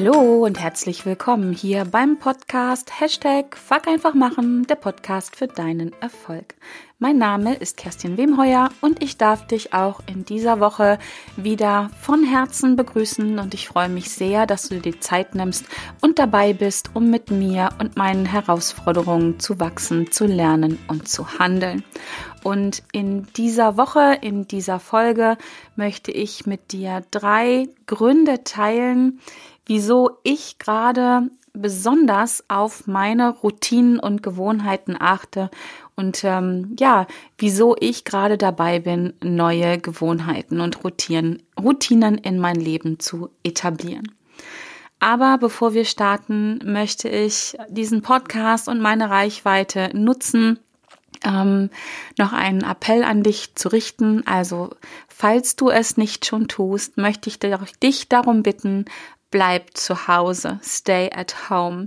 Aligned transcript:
Hallo 0.00 0.44
und 0.44 0.60
herzlich 0.60 1.06
willkommen 1.06 1.52
hier 1.52 1.84
beim 1.84 2.20
Podcast 2.20 3.00
Hashtag 3.00 3.56
Fuck 3.56 3.88
einfach 3.88 4.14
machen, 4.14 4.64
der 4.68 4.76
Podcast 4.76 5.34
für 5.34 5.48
deinen 5.48 5.92
Erfolg. 6.00 6.54
Mein 7.00 7.18
Name 7.18 7.56
ist 7.56 7.76
Kerstin 7.76 8.16
Wemheuer 8.16 8.70
und 8.80 9.02
ich 9.02 9.18
darf 9.18 9.48
dich 9.48 9.74
auch 9.74 10.00
in 10.06 10.24
dieser 10.24 10.60
Woche 10.60 11.00
wieder 11.36 11.90
von 12.00 12.22
Herzen 12.22 12.76
begrüßen 12.76 13.40
und 13.40 13.54
ich 13.54 13.66
freue 13.66 13.88
mich 13.88 14.10
sehr, 14.10 14.46
dass 14.46 14.68
du 14.68 14.76
dir 14.76 14.92
die 14.92 15.00
Zeit 15.00 15.34
nimmst 15.34 15.64
und 16.00 16.20
dabei 16.20 16.52
bist, 16.52 16.90
um 16.94 17.10
mit 17.10 17.32
mir 17.32 17.70
und 17.80 17.96
meinen 17.96 18.24
Herausforderungen 18.24 19.40
zu 19.40 19.58
wachsen, 19.58 20.12
zu 20.12 20.26
lernen 20.26 20.78
und 20.86 21.08
zu 21.08 21.40
handeln. 21.40 21.82
Und 22.44 22.84
in 22.92 23.26
dieser 23.36 23.76
Woche, 23.76 24.16
in 24.20 24.46
dieser 24.46 24.78
Folge 24.78 25.36
möchte 25.74 26.12
ich 26.12 26.46
mit 26.46 26.70
dir 26.70 27.02
drei 27.10 27.68
Gründe 27.86 28.44
teilen, 28.44 29.20
wieso 29.68 30.18
ich 30.24 30.58
gerade 30.58 31.30
besonders 31.52 32.44
auf 32.48 32.86
meine 32.86 33.30
Routinen 33.30 34.00
und 34.00 34.22
Gewohnheiten 34.22 34.96
achte 34.98 35.50
und 35.96 36.22
ähm, 36.22 36.76
ja, 36.78 37.06
wieso 37.38 37.74
ich 37.78 38.04
gerade 38.04 38.38
dabei 38.38 38.78
bin, 38.78 39.14
neue 39.22 39.78
Gewohnheiten 39.78 40.60
und 40.60 40.84
Routinen, 40.84 41.42
Routinen 41.60 42.18
in 42.18 42.38
mein 42.38 42.56
Leben 42.56 43.00
zu 43.00 43.30
etablieren. 43.42 44.12
Aber 45.00 45.38
bevor 45.38 45.74
wir 45.74 45.84
starten, 45.84 46.60
möchte 46.64 47.08
ich 47.08 47.56
diesen 47.68 48.02
Podcast 48.02 48.68
und 48.68 48.80
meine 48.80 49.10
Reichweite 49.10 49.90
nutzen, 49.92 50.58
ähm, 51.24 51.70
noch 52.16 52.32
einen 52.32 52.62
Appell 52.62 53.02
an 53.02 53.22
dich 53.22 53.54
zu 53.54 53.68
richten. 53.68 54.26
Also, 54.26 54.70
falls 55.08 55.56
du 55.56 55.68
es 55.68 55.96
nicht 55.96 56.26
schon 56.26 56.46
tust, 56.48 56.96
möchte 56.96 57.28
ich 57.28 57.38
dich 57.40 58.08
darum 58.08 58.42
bitten, 58.42 58.84
bleib 59.30 59.76
zu 59.76 60.08
Hause, 60.08 60.60
stay 60.62 61.10
at 61.10 61.50
home. 61.50 61.86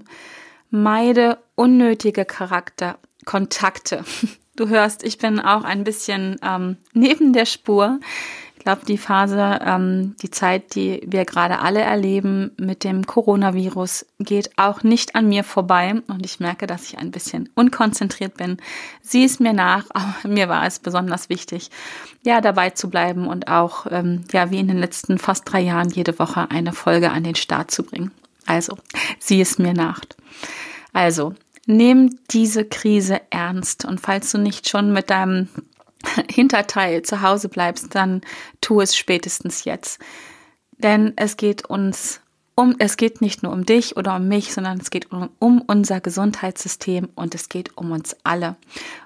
Meide 0.70 1.38
unnötige 1.56 2.26
Charakter, 2.26 3.00
Kontakte. 3.26 4.04
Du 4.58 4.68
hörst, 4.68 5.04
ich 5.04 5.18
bin 5.18 5.40
auch 5.40 5.64
ein 5.64 5.86
bisschen 5.86 6.36
ähm, 6.44 6.76
neben 6.94 7.32
der 7.32 7.46
Spur. 7.46 8.02
Ich 8.62 8.66
glaube, 8.66 8.86
die 8.86 9.00
Phase, 9.00 9.58
ähm, 9.66 10.16
die 10.22 10.30
Zeit, 10.30 10.76
die 10.76 11.02
wir 11.08 11.26
gerade 11.26 11.62
alle 11.62 11.82
erleben 11.82 12.52
mit 12.58 12.84
dem 12.84 13.08
Coronavirus, 13.08 14.06
geht 14.20 14.52
auch 14.56 14.84
nicht 14.84 15.16
an 15.16 15.30
mir 15.30 15.44
vorbei. 15.44 15.96
Und 16.08 16.24
ich 16.28 16.40
merke, 16.40 16.68
dass 16.68 16.86
ich 16.86 17.00
ein 17.00 17.10
bisschen 17.10 17.50
unkonzentriert 17.56 18.38
bin. 18.38 18.58
Sieh 19.02 19.24
es 19.24 19.40
mir 19.40 19.54
nach, 19.54 19.86
aber 19.96 20.14
mir 20.32 20.48
war 20.48 20.68
es 20.68 20.78
besonders 20.78 21.28
wichtig, 21.28 21.72
ja, 22.22 22.40
dabei 22.40 22.70
zu 22.70 22.92
bleiben 22.92 23.26
und 23.26 23.48
auch, 23.48 23.88
ähm, 23.90 24.26
ja, 24.32 24.52
wie 24.52 24.60
in 24.60 24.68
den 24.68 24.78
letzten 24.78 25.18
fast 25.18 25.52
drei 25.52 25.62
Jahren 25.62 25.90
jede 25.90 26.20
Woche 26.20 26.52
eine 26.52 26.72
Folge 26.72 27.10
an 27.10 27.24
den 27.24 27.34
Start 27.34 27.72
zu 27.72 27.82
bringen. 27.82 28.12
Also, 28.46 28.78
sieh 29.18 29.42
es 29.42 29.58
mir 29.58 29.74
nach. 29.74 30.02
Also, 30.94 31.34
Nimm 31.68 32.18
diese 32.32 32.66
Krise 32.66 33.22
ernst 33.30 33.86
und 33.86 34.02
falls 34.02 34.32
du 34.32 34.40
nicht 34.40 34.68
schon 34.68 34.92
mit 34.92 35.12
deinem 35.12 35.48
Hinterteil 36.30 37.02
zu 37.04 37.22
Hause 37.22 37.50
bleibst, 37.50 37.96
dann 37.96 38.22
tu 38.62 38.82
es 38.82 38.96
spätestens 38.96 39.66
jetzt. 39.66 40.00
Denn 40.78 41.14
es 41.16 41.38
geht 41.38 41.66
uns 41.66 42.22
um, 42.56 42.76
es 42.80 42.98
geht 42.98 43.22
nicht 43.22 43.44
nur 43.44 43.54
um 43.54 43.66
dich 43.66 43.98
oder 43.98 44.18
um 44.18 44.28
mich, 44.28 44.54
sondern 44.54 44.78
es 44.80 44.90
geht 44.90 45.12
um, 45.12 45.30
um 45.40 45.62
unser 45.62 46.02
Gesundheitssystem 46.02 47.10
und 47.16 47.34
es 47.34 47.50
geht 47.50 47.78
um 47.78 47.92
uns 47.92 48.16
alle. 48.24 48.56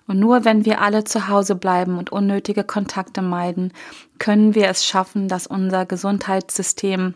Und 0.08 0.20
nur 0.20 0.46
wenn 0.46 0.66
wir 0.66 0.82
alle 0.82 1.04
zu 1.04 1.28
Hause 1.28 1.56
bleiben 1.56 1.98
und 1.98 2.12
unnötige 2.12 2.64
Kontakte 2.64 3.22
meiden, 3.22 3.72
können 4.20 4.56
wir 4.56 4.68
es 4.68 4.86
schaffen, 4.86 5.28
dass 5.28 5.48
unser 5.48 5.86
Gesundheitssystem 5.86 7.14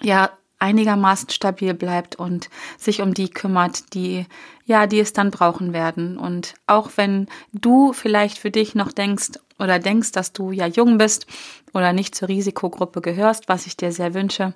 ja 0.00 0.30
einigermaßen 0.62 1.28
stabil 1.28 1.74
bleibt 1.74 2.16
und 2.16 2.48
sich 2.78 3.02
um 3.02 3.12
die 3.12 3.28
kümmert, 3.28 3.94
die 3.94 4.26
ja, 4.64 4.86
die 4.86 5.00
es 5.00 5.12
dann 5.12 5.32
brauchen 5.32 5.72
werden. 5.72 6.16
Und 6.16 6.54
auch 6.66 6.92
wenn 6.94 7.26
du 7.52 7.92
vielleicht 7.92 8.38
für 8.38 8.52
dich 8.52 8.76
noch 8.76 8.92
denkst 8.92 9.32
oder 9.58 9.80
denkst, 9.80 10.12
dass 10.12 10.32
du 10.32 10.52
ja 10.52 10.66
jung 10.66 10.98
bist 10.98 11.26
oder 11.74 11.92
nicht 11.92 12.14
zur 12.14 12.28
Risikogruppe 12.28 13.00
gehörst, 13.00 13.48
was 13.48 13.66
ich 13.66 13.76
dir 13.76 13.90
sehr 13.90 14.14
wünsche, 14.14 14.54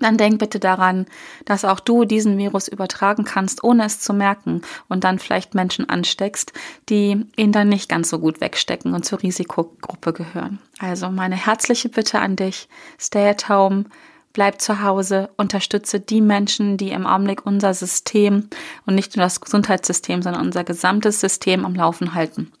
dann 0.00 0.16
denk 0.16 0.40
bitte 0.40 0.58
daran, 0.58 1.06
dass 1.44 1.64
auch 1.64 1.78
du 1.78 2.04
diesen 2.04 2.36
Virus 2.36 2.66
übertragen 2.66 3.22
kannst, 3.24 3.62
ohne 3.62 3.84
es 3.84 4.00
zu 4.00 4.12
merken 4.12 4.62
und 4.88 5.04
dann 5.04 5.20
vielleicht 5.20 5.54
Menschen 5.54 5.88
ansteckst, 5.88 6.52
die 6.88 7.24
ihn 7.36 7.52
dann 7.52 7.68
nicht 7.68 7.88
ganz 7.88 8.10
so 8.10 8.18
gut 8.18 8.40
wegstecken 8.40 8.94
und 8.94 9.04
zur 9.04 9.22
Risikogruppe 9.22 10.12
gehören. 10.12 10.58
Also 10.80 11.10
meine 11.10 11.36
herzliche 11.36 11.88
Bitte 11.88 12.18
an 12.18 12.34
dich, 12.34 12.68
stay 12.98 13.28
at 13.28 13.48
home, 13.48 13.84
bleib 14.34 14.60
zu 14.60 14.82
Hause, 14.82 15.30
unterstütze 15.38 16.00
die 16.00 16.20
Menschen, 16.20 16.76
die 16.76 16.90
im 16.90 17.06
Augenblick 17.06 17.46
unser 17.46 17.72
System 17.72 18.50
und 18.84 18.94
nicht 18.94 19.16
nur 19.16 19.24
das 19.24 19.40
Gesundheitssystem, 19.40 20.20
sondern 20.20 20.44
unser 20.44 20.64
gesamtes 20.64 21.20
System 21.20 21.64
am 21.64 21.74
Laufen 21.74 22.14
halten. 22.14 22.52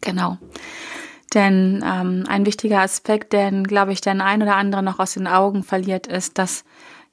Genau. 0.00 0.38
Denn 1.34 1.84
ähm, 1.84 2.24
ein 2.26 2.46
wichtiger 2.46 2.80
Aspekt, 2.80 3.34
den, 3.34 3.64
glaube 3.64 3.92
ich, 3.92 4.00
der 4.00 4.18
ein 4.24 4.42
oder 4.42 4.56
andere 4.56 4.82
noch 4.82 4.98
aus 4.98 5.14
den 5.14 5.26
Augen 5.26 5.62
verliert, 5.62 6.06
ist, 6.06 6.38
dass 6.38 6.64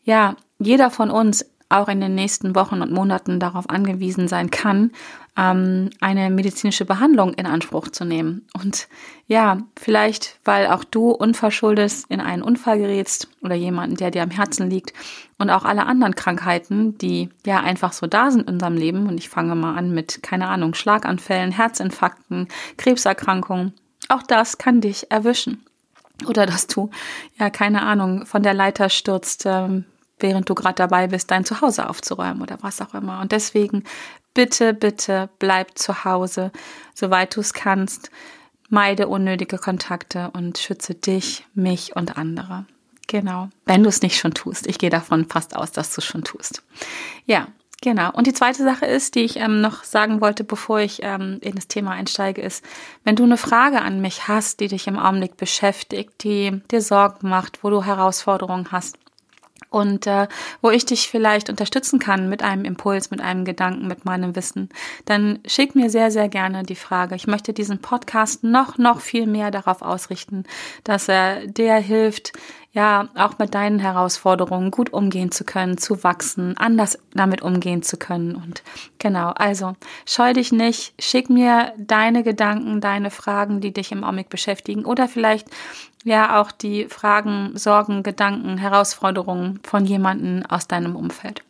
ja 0.03 0.37
jeder 0.57 0.89
von 0.89 1.11
uns 1.11 1.45
auch 1.69 1.87
in 1.87 1.99
den 1.99 2.15
nächsten 2.15 2.55
Wochen 2.55 2.81
und 2.81 2.91
Monaten 2.91 3.39
darauf 3.39 3.69
angewiesen 3.69 4.27
sein 4.27 4.51
kann, 4.51 4.91
ähm, 5.37 5.89
eine 5.99 6.29
medizinische 6.29 6.85
Behandlung 6.85 7.33
in 7.33 7.45
Anspruch 7.45 7.89
zu 7.89 8.05
nehmen. 8.05 8.47
Und 8.53 8.87
ja, 9.27 9.57
vielleicht, 9.75 10.39
weil 10.45 10.67
auch 10.67 10.83
du 10.83 11.09
unverschuldet 11.09 12.03
in 12.09 12.21
einen 12.21 12.43
Unfall 12.43 12.77
gerätst 12.77 13.27
oder 13.41 13.55
jemanden, 13.55 13.95
der 13.95 14.11
dir 14.11 14.23
am 14.23 14.29
Herzen 14.29 14.69
liegt 14.69 14.93
und 15.37 15.49
auch 15.49 15.65
alle 15.65 15.85
anderen 15.85 16.15
Krankheiten, 16.15 16.97
die 16.97 17.29
ja 17.45 17.59
einfach 17.59 17.93
so 17.93 18.07
da 18.07 18.31
sind 18.31 18.47
in 18.47 18.53
unserem 18.53 18.75
Leben. 18.75 19.07
Und 19.07 19.17
ich 19.17 19.29
fange 19.29 19.55
mal 19.55 19.75
an 19.75 19.93
mit, 19.93 20.21
keine 20.23 20.47
Ahnung, 20.47 20.73
Schlaganfällen, 20.73 21.51
Herzinfarkten, 21.51 22.47
Krebserkrankungen. 22.77 23.73
Auch 24.07 24.23
das 24.23 24.57
kann 24.57 24.81
dich 24.81 25.11
erwischen. 25.11 25.65
Oder 26.27 26.45
dass 26.45 26.67
du, 26.67 26.91
ja, 27.37 27.49
keine 27.49 27.81
Ahnung, 27.81 28.25
von 28.25 28.41
der 28.41 28.53
Leiter 28.53 28.89
stürzt, 28.89 29.43
ähm, 29.45 29.83
während 30.19 30.49
du 30.49 30.55
gerade 30.55 30.75
dabei 30.75 31.07
bist, 31.07 31.31
dein 31.31 31.45
Zuhause 31.45 31.89
aufzuräumen 31.89 32.41
oder 32.41 32.57
was 32.61 32.81
auch 32.81 32.93
immer. 32.93 33.21
Und 33.21 33.31
deswegen 33.31 33.83
bitte, 34.33 34.73
bitte 34.73 35.29
bleib 35.39 35.77
zu 35.77 36.05
Hause, 36.05 36.51
soweit 36.93 37.35
du 37.35 37.41
es 37.41 37.53
kannst. 37.53 38.11
Meide 38.69 39.07
unnötige 39.07 39.57
Kontakte 39.57 40.31
und 40.33 40.57
schütze 40.57 40.95
dich, 40.95 41.45
mich 41.53 41.95
und 41.95 42.17
andere. 42.17 42.65
Genau. 43.07 43.49
Wenn 43.65 43.83
du 43.83 43.89
es 43.89 44.01
nicht 44.01 44.17
schon 44.17 44.33
tust. 44.33 44.67
Ich 44.67 44.79
gehe 44.79 44.89
davon 44.89 45.25
fast 45.25 45.55
aus, 45.55 45.71
dass 45.71 45.93
du 45.93 46.01
es 46.01 46.05
schon 46.05 46.23
tust. 46.23 46.63
Ja, 47.25 47.47
genau. 47.81 48.11
Und 48.11 48.25
die 48.25 48.33
zweite 48.33 48.63
Sache 48.63 48.85
ist, 48.85 49.13
die 49.13 49.21
ich 49.21 49.37
ähm, 49.37 49.61
noch 49.61 49.83
sagen 49.83 50.21
wollte, 50.21 50.43
bevor 50.43 50.79
ich 50.79 51.01
ähm, 51.03 51.37
in 51.41 51.53
das 51.53 51.67
Thema 51.67 51.91
einsteige, 51.91 52.41
ist, 52.41 52.65
wenn 53.03 53.15
du 53.15 53.23
eine 53.23 53.37
Frage 53.37 53.81
an 53.81 54.01
mich 54.01 54.27
hast, 54.27 54.59
die 54.59 54.67
dich 54.67 54.87
im 54.87 54.97
Augenblick 54.97 55.37
beschäftigt, 55.37 56.23
die 56.23 56.61
dir 56.71 56.81
Sorgen 56.81 57.29
macht, 57.29 57.63
wo 57.63 57.69
du 57.69 57.83
Herausforderungen 57.83 58.71
hast, 58.71 58.97
und 59.75 60.07
äh, 60.07 60.29
wo 60.61 60.69
ich 60.69 60.85
dich 60.85 61.09
vielleicht 61.09 61.49
unterstützen 61.49 61.99
kann 61.99 62.29
mit 62.29 62.41
einem 62.41 62.63
Impuls, 62.63 63.11
mit 63.11 63.19
einem 63.19 63.43
Gedanken, 63.43 63.89
mit 63.89 64.05
meinem 64.05 64.33
Wissen, 64.33 64.69
dann 65.03 65.39
schick 65.45 65.75
mir 65.75 65.89
sehr, 65.89 66.11
sehr 66.11 66.29
gerne 66.29 66.63
die 66.63 66.77
Frage. 66.77 67.15
Ich 67.15 67.27
möchte 67.27 67.51
diesen 67.51 67.79
Podcast 67.79 68.41
noch, 68.45 68.77
noch 68.77 69.01
viel 69.01 69.27
mehr 69.27 69.51
darauf 69.51 69.81
ausrichten, 69.81 70.45
dass 70.85 71.09
er 71.09 71.45
der 71.47 71.75
hilft, 71.79 72.31
ja, 72.71 73.09
auch 73.15 73.37
mit 73.37 73.53
deinen 73.53 73.79
Herausforderungen 73.79 74.71
gut 74.71 74.93
umgehen 74.93 75.31
zu 75.31 75.43
können, 75.43 75.77
zu 75.77 76.03
wachsen, 76.05 76.57
anders 76.57 76.97
damit 77.13 77.41
umgehen 77.41 77.83
zu 77.83 77.97
können. 77.97 78.35
Und 78.35 78.63
genau, 78.99 79.29
also 79.29 79.75
scheu 80.05 80.31
dich 80.31 80.53
nicht, 80.53 80.93
schick 81.01 81.29
mir 81.29 81.73
deine 81.77 82.23
Gedanken, 82.23 82.79
deine 82.79 83.11
Fragen, 83.11 83.59
die 83.59 83.73
dich 83.73 83.91
im 83.91 84.05
Augenblick 84.05 84.29
beschäftigen 84.29 84.85
oder 84.85 85.09
vielleicht 85.09 85.47
ja 86.05 86.39
auch 86.39 86.51
die 86.51 86.85
Fragen, 86.85 87.57
Sorgen, 87.57 88.03
Gedanken, 88.03 88.57
Herausforderungen 88.57 89.59
von 89.63 89.85
jemandem 89.85 90.45
aus 90.47 90.67
deinem 90.67 90.95
Umfeld. 90.95 91.43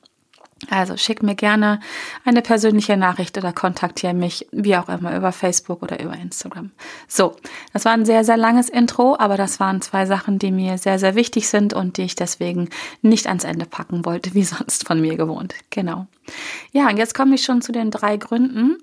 Also 0.69 0.95
schick 0.95 1.21
mir 1.21 1.35
gerne 1.35 1.81
eine 2.23 2.41
persönliche 2.41 2.95
Nachricht 2.95 3.37
oder 3.37 3.51
kontaktiere 3.51 4.13
mich, 4.13 4.47
wie 4.51 4.77
auch 4.77 4.87
immer, 4.87 5.15
über 5.15 5.33
Facebook 5.33 5.83
oder 5.83 6.01
über 6.01 6.13
Instagram. 6.13 6.71
So, 7.07 7.35
das 7.73 7.83
war 7.83 7.91
ein 7.91 8.05
sehr, 8.05 8.23
sehr 8.23 8.37
langes 8.37 8.69
Intro, 8.69 9.17
aber 9.19 9.35
das 9.35 9.59
waren 9.59 9.81
zwei 9.81 10.05
Sachen, 10.05 10.39
die 10.39 10.51
mir 10.51 10.77
sehr, 10.77 10.97
sehr 10.97 11.15
wichtig 11.15 11.49
sind 11.49 11.73
und 11.73 11.97
die 11.97 12.03
ich 12.03 12.15
deswegen 12.15 12.69
nicht 13.01 13.27
ans 13.27 13.43
Ende 13.43 13.65
packen 13.65 14.05
wollte, 14.05 14.33
wie 14.33 14.43
sonst 14.43 14.87
von 14.87 15.01
mir 15.01 15.17
gewohnt. 15.17 15.53
Genau. 15.69 16.07
Ja, 16.71 16.87
und 16.87 16.97
jetzt 16.97 17.13
komme 17.13 17.35
ich 17.35 17.43
schon 17.43 17.61
zu 17.61 17.73
den 17.73 17.91
drei 17.91 18.15
Gründen, 18.15 18.77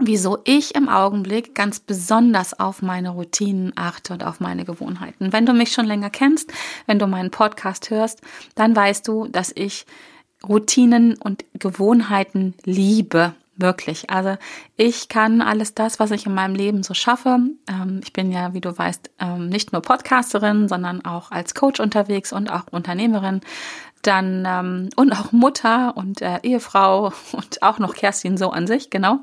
wieso 0.00 0.38
ich 0.44 0.74
im 0.74 0.88
Augenblick 0.88 1.54
ganz 1.54 1.80
besonders 1.80 2.58
auf 2.58 2.82
meine 2.82 3.10
Routinen 3.10 3.72
achte 3.76 4.12
und 4.12 4.24
auf 4.24 4.40
meine 4.40 4.64
Gewohnheiten. 4.64 5.32
Wenn 5.32 5.46
du 5.46 5.52
mich 5.52 5.72
schon 5.72 5.86
länger 5.86 6.10
kennst, 6.10 6.52
wenn 6.86 6.98
du 6.98 7.06
meinen 7.06 7.30
Podcast 7.30 7.90
hörst, 7.90 8.20
dann 8.54 8.74
weißt 8.74 9.06
du, 9.06 9.26
dass 9.28 9.52
ich 9.54 9.86
Routinen 10.46 11.16
und 11.18 11.44
Gewohnheiten 11.54 12.54
liebe, 12.64 13.34
Wirklich. 13.60 14.08
Also 14.08 14.36
ich 14.76 15.08
kann 15.08 15.42
alles 15.42 15.74
das, 15.74 16.00
was 16.00 16.10
ich 16.12 16.24
in 16.24 16.32
meinem 16.34 16.54
Leben 16.54 16.82
so 16.82 16.94
schaffe. 16.94 17.38
Ähm, 17.68 18.00
ich 18.02 18.12
bin 18.12 18.32
ja, 18.32 18.54
wie 18.54 18.60
du 18.60 18.76
weißt, 18.76 19.10
ähm, 19.18 19.48
nicht 19.48 19.72
nur 19.72 19.82
Podcasterin, 19.82 20.66
sondern 20.66 21.04
auch 21.04 21.30
als 21.30 21.54
Coach 21.54 21.78
unterwegs 21.78 22.32
und 22.32 22.50
auch 22.50 22.68
Unternehmerin. 22.70 23.42
Dann 24.02 24.44
ähm, 24.46 24.88
und 24.96 25.12
auch 25.12 25.32
Mutter 25.32 25.94
und 25.96 26.22
äh, 26.22 26.38
Ehefrau 26.42 27.12
und 27.32 27.62
auch 27.62 27.78
noch 27.78 27.94
Kerstin 27.94 28.38
so 28.38 28.50
an 28.50 28.66
sich, 28.66 28.88
genau. 28.90 29.20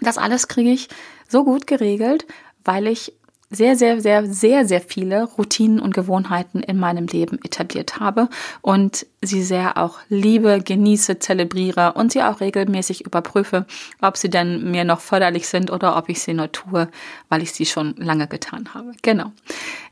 Das 0.00 0.18
alles 0.18 0.48
kriege 0.48 0.70
ich 0.70 0.88
so 1.28 1.44
gut 1.44 1.66
geregelt, 1.66 2.26
weil 2.64 2.86
ich 2.86 3.14
sehr, 3.52 3.76
sehr, 3.76 4.00
sehr, 4.00 4.26
sehr, 4.26 4.66
sehr 4.66 4.80
viele 4.80 5.24
Routinen 5.24 5.78
und 5.78 5.94
Gewohnheiten 5.94 6.62
in 6.62 6.78
meinem 6.78 7.06
Leben 7.06 7.38
etabliert 7.44 8.00
habe 8.00 8.28
und 8.62 9.06
sie 9.20 9.42
sehr 9.42 9.76
auch 9.76 9.98
liebe, 10.08 10.60
genieße, 10.62 11.18
zelebriere 11.18 11.92
und 11.92 12.12
sie 12.12 12.22
auch 12.22 12.40
regelmäßig 12.40 13.04
überprüfe, 13.04 13.66
ob 14.00 14.16
sie 14.16 14.30
denn 14.30 14.70
mir 14.70 14.84
noch 14.84 15.00
förderlich 15.00 15.46
sind 15.48 15.70
oder 15.70 15.96
ob 15.96 16.08
ich 16.08 16.22
sie 16.22 16.34
nur 16.34 16.50
tue, 16.50 16.88
weil 17.28 17.42
ich 17.42 17.52
sie 17.52 17.66
schon 17.66 17.94
lange 17.98 18.26
getan 18.26 18.74
habe. 18.74 18.92
Genau. 19.02 19.32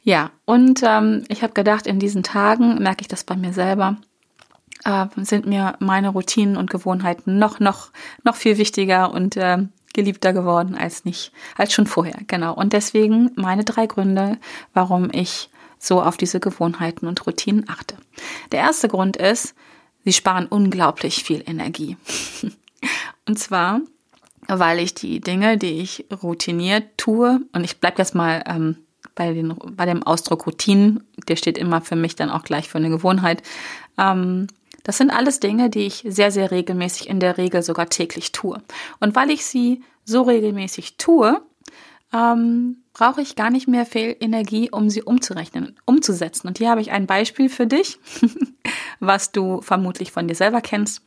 Ja, 0.03 0.31
und 0.47 0.83
ähm, 0.83 1.25
ich 1.29 1.43
habe 1.43 1.53
gedacht, 1.53 1.87
in 1.87 1.99
diesen 1.99 2.23
Tagen 2.23 2.83
merke 2.83 3.03
ich 3.03 3.09
das 3.09 3.25
bei 3.25 3.37
mir 3.37 3.53
selber, 3.53 3.97
äh, 4.85 5.07
sind 5.17 5.47
mir 5.47 5.77
meine 5.79 6.09
Routinen 6.09 6.57
und 6.57 6.71
Gewohnheiten 6.71 7.39
noch, 7.39 7.61
noch, 7.61 7.91
noch 8.25 8.37
viel 8.37 8.59
wichtiger 8.59 9.13
und 9.13 9.37
äh, 9.37 9.59
geliebter 9.93 10.33
geworden 10.33 10.75
als 10.75 11.05
nicht, 11.05 11.33
als 11.57 11.73
schon 11.73 11.87
vorher. 11.87 12.19
Genau. 12.27 12.55
Und 12.55 12.73
deswegen 12.73 13.31
meine 13.37 13.65
drei 13.65 13.87
Gründe, 13.87 14.39
warum 14.73 15.11
ich 15.13 15.51
so 15.79 16.03
auf 16.03 16.17
diese 16.17 16.41
Gewohnheiten 16.41 17.07
und 17.07 17.27
Routinen 17.27 17.69
achte. 17.69 17.97
Der 18.53 18.61
erste 18.61 18.89
Grund 18.89 19.17
ist, 19.17 19.55
sie 20.05 20.13
sparen 20.13 20.47
unglaublich 20.47 21.25
viel 21.25 21.43
Energie. 21.47 21.97
und 23.27 23.39
zwar, 23.39 23.81
weil 24.47 24.79
ich 24.79 24.95
die 24.95 25.21
Dinge, 25.21 25.57
die 25.57 25.81
ich 25.81 26.05
routiniert 26.23 26.99
tue, 26.99 27.41
und 27.53 27.65
ich 27.65 27.81
bleibe 27.81 27.99
jetzt 27.99 28.15
mal 28.15 28.45
ähm, 28.47 28.77
bei, 29.15 29.33
den, 29.33 29.55
bei 29.73 29.87
dem 29.87 30.03
Ausdruck 30.03 30.47
Routinen, 30.47 31.03
der 31.29 31.37
steht 31.37 31.59
immer 31.59 31.81
für 31.81 31.97
mich 31.97 32.15
dann 32.15 32.31
auch 32.31 32.43
gleich 32.43 32.69
für 32.69 32.79
eine 32.79 32.91
Gewohnheit, 32.91 33.43
ähm, 33.99 34.47
das 34.83 34.99
sind 34.99 35.11
alles 35.11 35.41
Dinge, 35.41 35.71
die 35.71 35.87
ich 35.87 36.05
sehr, 36.07 36.31
sehr 36.31 36.51
regelmäßig, 36.51 37.09
in 37.09 37.21
der 37.21 37.39
Regel 37.39 37.63
sogar 37.63 37.89
täglich 37.89 38.33
tue. 38.33 38.63
Und 38.99 39.15
weil 39.15 39.31
ich 39.31 39.45
sie 39.45 39.83
so 40.05 40.23
regelmäßig 40.23 40.97
tue, 40.97 41.41
ähm, 42.13 42.83
brauche 42.93 43.21
ich 43.21 43.37
gar 43.37 43.51
nicht 43.51 43.69
mehr 43.69 43.87
viel 43.87 44.17
Energie, 44.21 44.71
um 44.71 44.91
sie 44.91 45.03
umzurechnen, 45.03 45.77
umzusetzen. 45.85 46.49
Und 46.49 46.59
hier 46.59 46.71
habe 46.71 46.81
ich 46.81 46.91
ein 46.91 47.07
Beispiel 47.07 47.49
für 47.49 47.67
dich, 47.67 47.99
was 49.01 49.33
du 49.33 49.61
vermutlich 49.61 50.13
von 50.13 50.27
dir 50.27 50.35
selber 50.35 50.61
kennst 50.61 51.03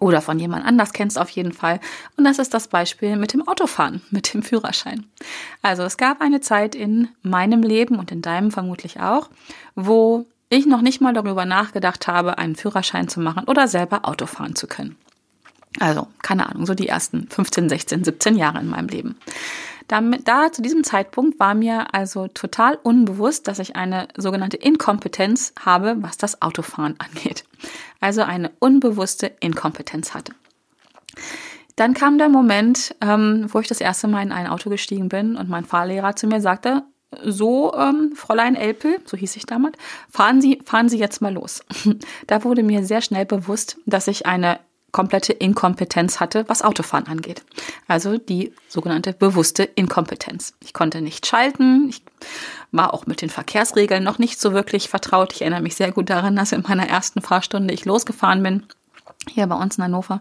oder 0.00 0.20
von 0.20 0.38
jemand 0.40 0.66
anders 0.66 0.92
kennst 0.92 1.18
auf 1.18 1.30
jeden 1.30 1.52
Fall. 1.52 1.78
Und 2.16 2.24
das 2.24 2.38
ist 2.38 2.52
das 2.52 2.66
Beispiel 2.68 3.16
mit 3.16 3.32
dem 3.32 3.46
Autofahren, 3.46 4.02
mit 4.10 4.34
dem 4.34 4.42
Führerschein. 4.42 5.06
Also 5.62 5.84
es 5.84 5.96
gab 5.96 6.20
eine 6.20 6.40
Zeit 6.40 6.74
in 6.74 7.08
meinem 7.22 7.62
Leben 7.62 7.98
und 7.98 8.10
in 8.10 8.22
deinem 8.22 8.50
vermutlich 8.50 9.00
auch, 9.00 9.30
wo 9.76 10.26
ich 10.54 10.66
noch 10.66 10.80
nicht 10.80 11.00
mal 11.00 11.12
darüber 11.12 11.44
nachgedacht 11.44 12.06
habe, 12.08 12.38
einen 12.38 12.56
Führerschein 12.56 13.08
zu 13.08 13.20
machen 13.20 13.44
oder 13.46 13.68
selber 13.68 14.06
Auto 14.08 14.26
fahren 14.26 14.56
zu 14.56 14.66
können. 14.66 14.96
Also, 15.80 16.06
keine 16.22 16.48
Ahnung, 16.48 16.66
so 16.66 16.74
die 16.74 16.88
ersten 16.88 17.28
15, 17.28 17.68
16, 17.68 18.04
17 18.04 18.36
Jahre 18.36 18.60
in 18.60 18.68
meinem 18.68 18.88
Leben. 18.88 19.16
Damit, 19.88 20.26
da 20.28 20.50
zu 20.50 20.62
diesem 20.62 20.82
Zeitpunkt 20.82 21.38
war 21.38 21.54
mir 21.54 21.92
also 21.92 22.28
total 22.28 22.78
unbewusst, 22.82 23.48
dass 23.48 23.58
ich 23.58 23.76
eine 23.76 24.08
sogenannte 24.16 24.56
Inkompetenz 24.56 25.52
habe, 25.60 25.96
was 25.98 26.16
das 26.16 26.40
Autofahren 26.40 26.94
angeht. 26.98 27.44
Also 28.00 28.22
eine 28.22 28.50
unbewusste 28.60 29.32
Inkompetenz 29.40 30.14
hatte. 30.14 30.32
Dann 31.76 31.92
kam 31.92 32.18
der 32.18 32.28
Moment, 32.28 32.94
ähm, 33.00 33.46
wo 33.48 33.58
ich 33.58 33.66
das 33.66 33.80
erste 33.80 34.06
Mal 34.06 34.22
in 34.22 34.32
ein 34.32 34.46
Auto 34.46 34.70
gestiegen 34.70 35.08
bin 35.08 35.36
und 35.36 35.48
mein 35.48 35.64
Fahrlehrer 35.64 36.14
zu 36.14 36.26
mir 36.28 36.40
sagte, 36.40 36.84
so, 37.22 37.74
ähm, 37.74 38.12
Fräulein 38.14 38.56
Elpel, 38.56 39.00
so 39.04 39.16
hieß 39.16 39.36
ich 39.36 39.46
damals, 39.46 39.76
fahren 40.10 40.40
Sie, 40.40 40.60
fahren 40.64 40.88
Sie 40.88 40.98
jetzt 40.98 41.20
mal 41.20 41.32
los. 41.32 41.64
da 42.26 42.44
wurde 42.44 42.62
mir 42.62 42.84
sehr 42.84 43.00
schnell 43.00 43.26
bewusst, 43.26 43.76
dass 43.86 44.08
ich 44.08 44.26
eine 44.26 44.58
komplette 44.92 45.32
Inkompetenz 45.32 46.20
hatte, 46.20 46.44
was 46.48 46.62
Autofahren 46.62 47.08
angeht. 47.08 47.42
Also 47.88 48.16
die 48.16 48.52
sogenannte 48.68 49.12
bewusste 49.12 49.64
Inkompetenz. 49.64 50.54
Ich 50.60 50.72
konnte 50.72 51.00
nicht 51.00 51.26
schalten, 51.26 51.88
ich 51.88 52.02
war 52.70 52.94
auch 52.94 53.06
mit 53.06 53.20
den 53.20 53.28
Verkehrsregeln 53.28 54.04
noch 54.04 54.18
nicht 54.18 54.40
so 54.40 54.52
wirklich 54.52 54.88
vertraut. 54.88 55.32
Ich 55.32 55.42
erinnere 55.42 55.62
mich 55.62 55.74
sehr 55.74 55.90
gut 55.90 56.10
daran, 56.10 56.36
dass 56.36 56.52
in 56.52 56.62
meiner 56.62 56.88
ersten 56.88 57.22
Fahrstunde 57.22 57.74
ich 57.74 57.84
losgefahren 57.84 58.42
bin 58.42 58.62
hier 59.30 59.46
bei 59.46 59.56
uns 59.56 59.78
in 59.78 59.84
Hannover. 59.84 60.20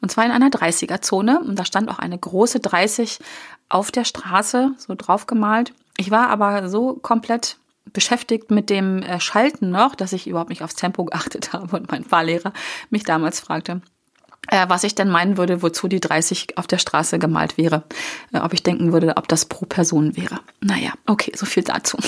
Und 0.00 0.10
zwar 0.10 0.24
in 0.24 0.30
einer 0.30 0.48
30er-Zone. 0.48 1.40
Und 1.40 1.58
da 1.58 1.64
stand 1.64 1.90
auch 1.90 1.98
eine 1.98 2.18
große 2.18 2.60
30 2.60 3.18
auf 3.68 3.90
der 3.90 4.04
Straße, 4.04 4.72
so 4.78 4.94
draufgemalt. 4.96 5.72
Ich 5.96 6.10
war 6.10 6.28
aber 6.28 6.68
so 6.68 6.94
komplett 6.94 7.58
beschäftigt 7.92 8.50
mit 8.50 8.70
dem 8.70 9.02
äh, 9.02 9.20
Schalten 9.20 9.70
noch, 9.70 9.94
dass 9.94 10.12
ich 10.12 10.26
überhaupt 10.26 10.50
nicht 10.50 10.62
aufs 10.62 10.76
Tempo 10.76 11.04
geachtet 11.06 11.52
habe 11.52 11.76
und 11.76 11.90
mein 11.90 12.04
Fahrlehrer 12.04 12.52
mich 12.90 13.04
damals 13.04 13.40
fragte, 13.40 13.82
äh, 14.48 14.66
was 14.68 14.84
ich 14.84 14.94
denn 14.94 15.08
meinen 15.08 15.36
würde, 15.36 15.62
wozu 15.62 15.88
die 15.88 16.00
30 16.00 16.58
auf 16.58 16.66
der 16.66 16.78
Straße 16.78 17.18
gemalt 17.18 17.58
wäre. 17.58 17.84
Äh, 18.32 18.40
ob 18.40 18.54
ich 18.54 18.62
denken 18.62 18.92
würde, 18.92 19.16
ob 19.16 19.28
das 19.28 19.44
pro 19.44 19.66
Person 19.66 20.16
wäre. 20.16 20.40
Naja, 20.60 20.92
okay, 21.06 21.32
so 21.34 21.46
viel 21.46 21.62
dazu. 21.62 21.98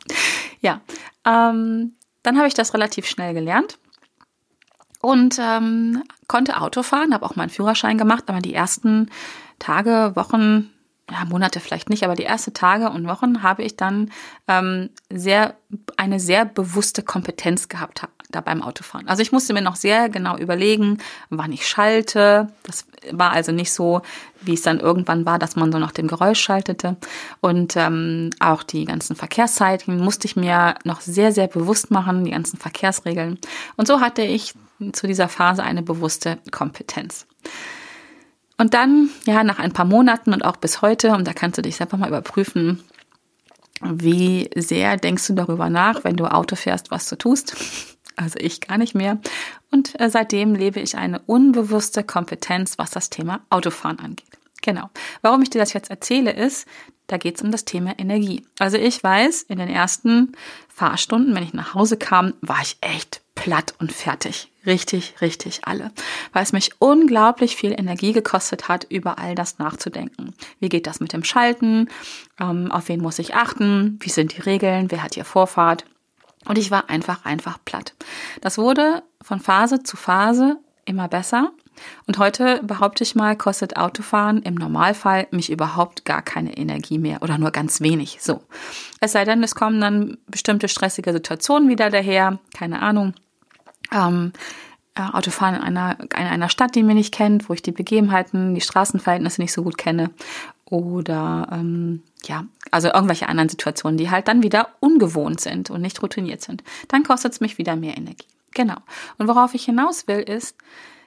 ja, 0.60 0.80
ähm, 1.24 1.94
dann 2.22 2.36
habe 2.36 2.48
ich 2.48 2.54
das 2.54 2.74
relativ 2.74 3.06
schnell 3.06 3.34
gelernt 3.34 3.78
und 5.00 5.38
ähm, 5.40 6.02
konnte 6.26 6.60
Auto 6.60 6.82
fahren, 6.82 7.14
habe 7.14 7.24
auch 7.24 7.36
meinen 7.36 7.50
Führerschein 7.50 7.98
gemacht, 7.98 8.24
aber 8.26 8.40
die 8.40 8.54
ersten 8.54 9.10
Tage, 9.58 10.12
Wochen, 10.14 10.72
ja, 11.10 11.24
Monate 11.24 11.60
vielleicht 11.60 11.88
nicht, 11.88 12.02
aber 12.04 12.16
die 12.16 12.24
ersten 12.24 12.52
Tage 12.52 12.90
und 12.90 13.06
Wochen 13.06 13.42
habe 13.42 13.62
ich 13.62 13.76
dann 13.76 14.10
ähm, 14.48 14.90
sehr 15.08 15.54
eine 15.96 16.18
sehr 16.18 16.44
bewusste 16.44 17.02
Kompetenz 17.02 17.68
gehabt 17.68 18.02
da 18.30 18.40
beim 18.40 18.62
Autofahren. 18.62 19.08
Also 19.08 19.22
ich 19.22 19.32
musste 19.32 19.54
mir 19.54 19.62
noch 19.62 19.76
sehr 19.76 20.08
genau 20.08 20.36
überlegen, 20.36 20.98
wann 21.30 21.52
ich 21.52 21.66
schalte. 21.66 22.48
Das 22.64 22.86
war 23.12 23.32
also 23.32 23.52
nicht 23.52 23.72
so, 23.72 24.02
wie 24.40 24.54
es 24.54 24.62
dann 24.62 24.80
irgendwann 24.80 25.24
war, 25.26 25.38
dass 25.38 25.56
man 25.56 25.72
so 25.72 25.78
nach 25.78 25.92
dem 25.92 26.08
Geräusch 26.08 26.40
schaltete. 26.40 26.96
Und 27.40 27.76
ähm, 27.76 28.30
auch 28.40 28.62
die 28.62 28.84
ganzen 28.84 29.16
Verkehrszeiten 29.16 29.98
musste 29.98 30.26
ich 30.26 30.36
mir 30.36 30.74
noch 30.84 31.00
sehr, 31.00 31.32
sehr 31.32 31.46
bewusst 31.46 31.90
machen, 31.90 32.24
die 32.24 32.32
ganzen 32.32 32.58
Verkehrsregeln. 32.58 33.38
Und 33.76 33.86
so 33.86 34.00
hatte 34.00 34.22
ich 34.22 34.54
zu 34.92 35.06
dieser 35.06 35.28
Phase 35.28 35.62
eine 35.62 35.82
bewusste 35.82 36.38
Kompetenz. 36.50 37.26
Und 38.58 38.74
dann, 38.74 39.10
ja, 39.26 39.44
nach 39.44 39.58
ein 39.58 39.72
paar 39.72 39.84
Monaten 39.84 40.32
und 40.32 40.44
auch 40.44 40.56
bis 40.56 40.82
heute, 40.82 41.12
und 41.12 41.26
da 41.26 41.32
kannst 41.32 41.58
du 41.58 41.62
dich 41.62 41.76
selber 41.76 41.96
mal 41.96 42.08
überprüfen, 42.08 42.82
wie 43.82 44.48
sehr 44.56 44.96
denkst 44.96 45.26
du 45.26 45.34
darüber 45.34 45.68
nach, 45.68 46.04
wenn 46.04 46.16
du 46.16 46.24
Auto 46.26 46.56
fährst, 46.56 46.90
was 46.90 47.08
du 47.08 47.16
tust? 47.16 47.56
Also 48.18 48.38
ich 48.40 48.62
gar 48.62 48.78
nicht 48.78 48.94
mehr. 48.94 49.18
Und 49.70 50.00
äh, 50.00 50.08
seitdem 50.08 50.54
lebe 50.54 50.80
ich 50.80 50.96
eine 50.96 51.18
unbewusste 51.26 52.02
Kompetenz, 52.02 52.78
was 52.78 52.90
das 52.90 53.10
Thema 53.10 53.42
Autofahren 53.50 53.98
angeht. 53.98 54.24
Genau. 54.62 54.88
Warum 55.20 55.42
ich 55.42 55.50
dir 55.50 55.58
das 55.58 55.74
jetzt 55.74 55.90
erzähle, 55.90 56.32
ist, 56.32 56.66
da 57.08 57.18
geht 57.18 57.36
es 57.36 57.42
um 57.42 57.52
das 57.52 57.66
Thema 57.66 57.98
Energie. 57.98 58.46
Also 58.58 58.78
ich 58.78 59.04
weiß, 59.04 59.42
in 59.42 59.58
den 59.58 59.68
ersten 59.68 60.32
Fahrstunden, 60.68 61.34
wenn 61.34 61.42
ich 61.42 61.52
nach 61.52 61.74
Hause 61.74 61.98
kam, 61.98 62.32
war 62.40 62.62
ich 62.62 62.78
echt 62.80 63.20
platt 63.34 63.74
und 63.80 63.92
fertig. 63.92 64.50
Richtig, 64.66 65.14
richtig 65.20 65.60
alle. 65.64 65.92
Weil 66.32 66.42
es 66.42 66.52
mich 66.52 66.72
unglaublich 66.80 67.56
viel 67.56 67.72
Energie 67.72 68.12
gekostet 68.12 68.68
hat, 68.68 68.84
über 68.90 69.18
all 69.18 69.36
das 69.36 69.58
nachzudenken. 69.58 70.34
Wie 70.58 70.68
geht 70.68 70.88
das 70.88 70.98
mit 70.98 71.12
dem 71.12 71.22
Schalten? 71.22 71.88
Ähm, 72.40 72.72
auf 72.72 72.88
wen 72.88 73.00
muss 73.00 73.20
ich 73.20 73.34
achten? 73.34 73.98
Wie 74.02 74.10
sind 74.10 74.36
die 74.36 74.42
Regeln? 74.42 74.90
Wer 74.90 75.04
hat 75.04 75.14
hier 75.14 75.24
Vorfahrt? 75.24 75.84
Und 76.46 76.58
ich 76.58 76.70
war 76.72 76.90
einfach, 76.90 77.24
einfach 77.24 77.58
platt. 77.64 77.94
Das 78.40 78.58
wurde 78.58 79.04
von 79.22 79.40
Phase 79.40 79.84
zu 79.84 79.96
Phase 79.96 80.58
immer 80.84 81.08
besser. 81.08 81.52
Und 82.06 82.18
heute 82.18 82.60
behaupte 82.62 83.04
ich 83.04 83.14
mal, 83.14 83.36
kostet 83.36 83.76
Autofahren 83.76 84.42
im 84.42 84.54
Normalfall 84.54 85.28
mich 85.30 85.50
überhaupt 85.50 86.04
gar 86.04 86.22
keine 86.22 86.56
Energie 86.56 86.98
mehr 86.98 87.22
oder 87.22 87.38
nur 87.38 87.50
ganz 87.50 87.80
wenig. 87.80 88.18
So. 88.20 88.42
Es 89.00 89.12
sei 89.12 89.24
denn, 89.24 89.42
es 89.42 89.54
kommen 89.54 89.80
dann 89.80 90.16
bestimmte 90.26 90.68
stressige 90.68 91.12
Situationen 91.12 91.68
wieder 91.68 91.90
daher. 91.90 92.38
Keine 92.54 92.80
Ahnung 92.80 93.14
ähm, 93.92 94.32
äh, 94.94 95.02
Autofahren 95.02 95.56
in 95.56 95.62
einer, 95.62 95.98
in 96.00 96.26
einer 96.26 96.48
Stadt, 96.48 96.74
die 96.74 96.82
man 96.82 96.96
nicht 96.96 97.12
kennt, 97.12 97.48
wo 97.48 97.52
ich 97.52 97.62
die 97.62 97.72
Begebenheiten, 97.72 98.54
die 98.54 98.60
Straßenverhältnisse 98.60 99.40
nicht 99.40 99.52
so 99.52 99.62
gut 99.62 99.78
kenne. 99.78 100.10
Oder 100.64 101.48
ähm, 101.52 102.02
ja, 102.24 102.44
also 102.70 102.88
irgendwelche 102.88 103.28
anderen 103.28 103.48
Situationen, 103.48 103.98
die 103.98 104.10
halt 104.10 104.26
dann 104.26 104.42
wieder 104.42 104.70
ungewohnt 104.80 105.40
sind 105.40 105.70
und 105.70 105.80
nicht 105.80 106.02
routiniert 106.02 106.40
sind. 106.40 106.64
Dann 106.88 107.04
kostet 107.04 107.32
es 107.32 107.40
mich 107.40 107.58
wieder 107.58 107.76
mehr 107.76 107.96
Energie. 107.96 108.26
Genau. 108.52 108.76
Und 109.18 109.28
worauf 109.28 109.54
ich 109.54 109.64
hinaus 109.64 110.08
will, 110.08 110.20
ist, 110.20 110.56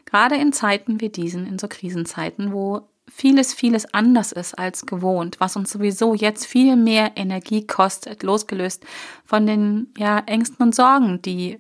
gerade 0.06 0.36
in 0.36 0.54
Zeiten 0.54 1.02
wie 1.02 1.10
diesen, 1.10 1.46
in 1.46 1.60
so 1.60 1.68
Krisenzeiten, 1.68 2.54
wo 2.54 2.88
vieles, 3.08 3.54
vieles 3.54 3.92
anders 3.94 4.32
ist 4.32 4.58
als 4.58 4.86
gewohnt, 4.86 5.40
was 5.40 5.56
uns 5.56 5.72
sowieso 5.72 6.14
jetzt 6.14 6.46
viel 6.46 6.76
mehr 6.76 7.14
Energie 7.16 7.66
kostet, 7.66 8.24
losgelöst 8.24 8.86
von 9.26 9.46
den 9.46 9.94
ja, 9.98 10.20
Ängsten 10.20 10.64
und 10.64 10.76
Sorgen, 10.76 11.22
die 11.22 11.60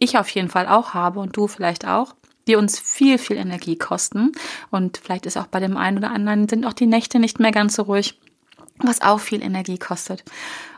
ich 0.00 0.18
auf 0.18 0.28
jeden 0.30 0.48
Fall 0.48 0.66
auch 0.66 0.94
habe 0.94 1.20
und 1.20 1.36
du 1.36 1.46
vielleicht 1.46 1.86
auch, 1.86 2.14
die 2.46 2.56
uns 2.56 2.78
viel, 2.78 3.18
viel 3.18 3.36
Energie 3.36 3.76
kosten. 3.76 4.32
Und 4.70 4.98
vielleicht 4.98 5.26
ist 5.26 5.36
auch 5.36 5.46
bei 5.46 5.60
dem 5.60 5.76
einen 5.76 5.98
oder 5.98 6.10
anderen 6.10 6.48
sind 6.48 6.66
auch 6.66 6.72
die 6.72 6.86
Nächte 6.86 7.18
nicht 7.18 7.40
mehr 7.40 7.52
ganz 7.52 7.76
so 7.76 7.82
ruhig, 7.82 8.18
was 8.78 9.02
auch 9.02 9.20
viel 9.20 9.42
Energie 9.42 9.78
kostet. 9.78 10.24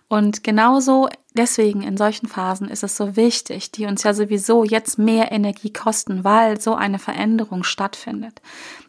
Und 0.09 0.43
genauso 0.43 1.09
deswegen 1.35 1.83
in 1.83 1.97
solchen 1.97 2.27
Phasen 2.27 2.69
ist 2.69 2.83
es 2.83 2.97
so 2.97 3.15
wichtig, 3.15 3.71
die 3.71 3.87
uns 3.87 4.03
ja 4.03 4.13
sowieso 4.13 4.65
jetzt 4.65 4.99
mehr 4.99 5.31
Energie 5.31 5.73
kosten, 5.73 6.25
weil 6.25 6.61
so 6.61 6.75
eine 6.75 6.99
Veränderung 6.99 7.63
stattfindet. 7.63 8.43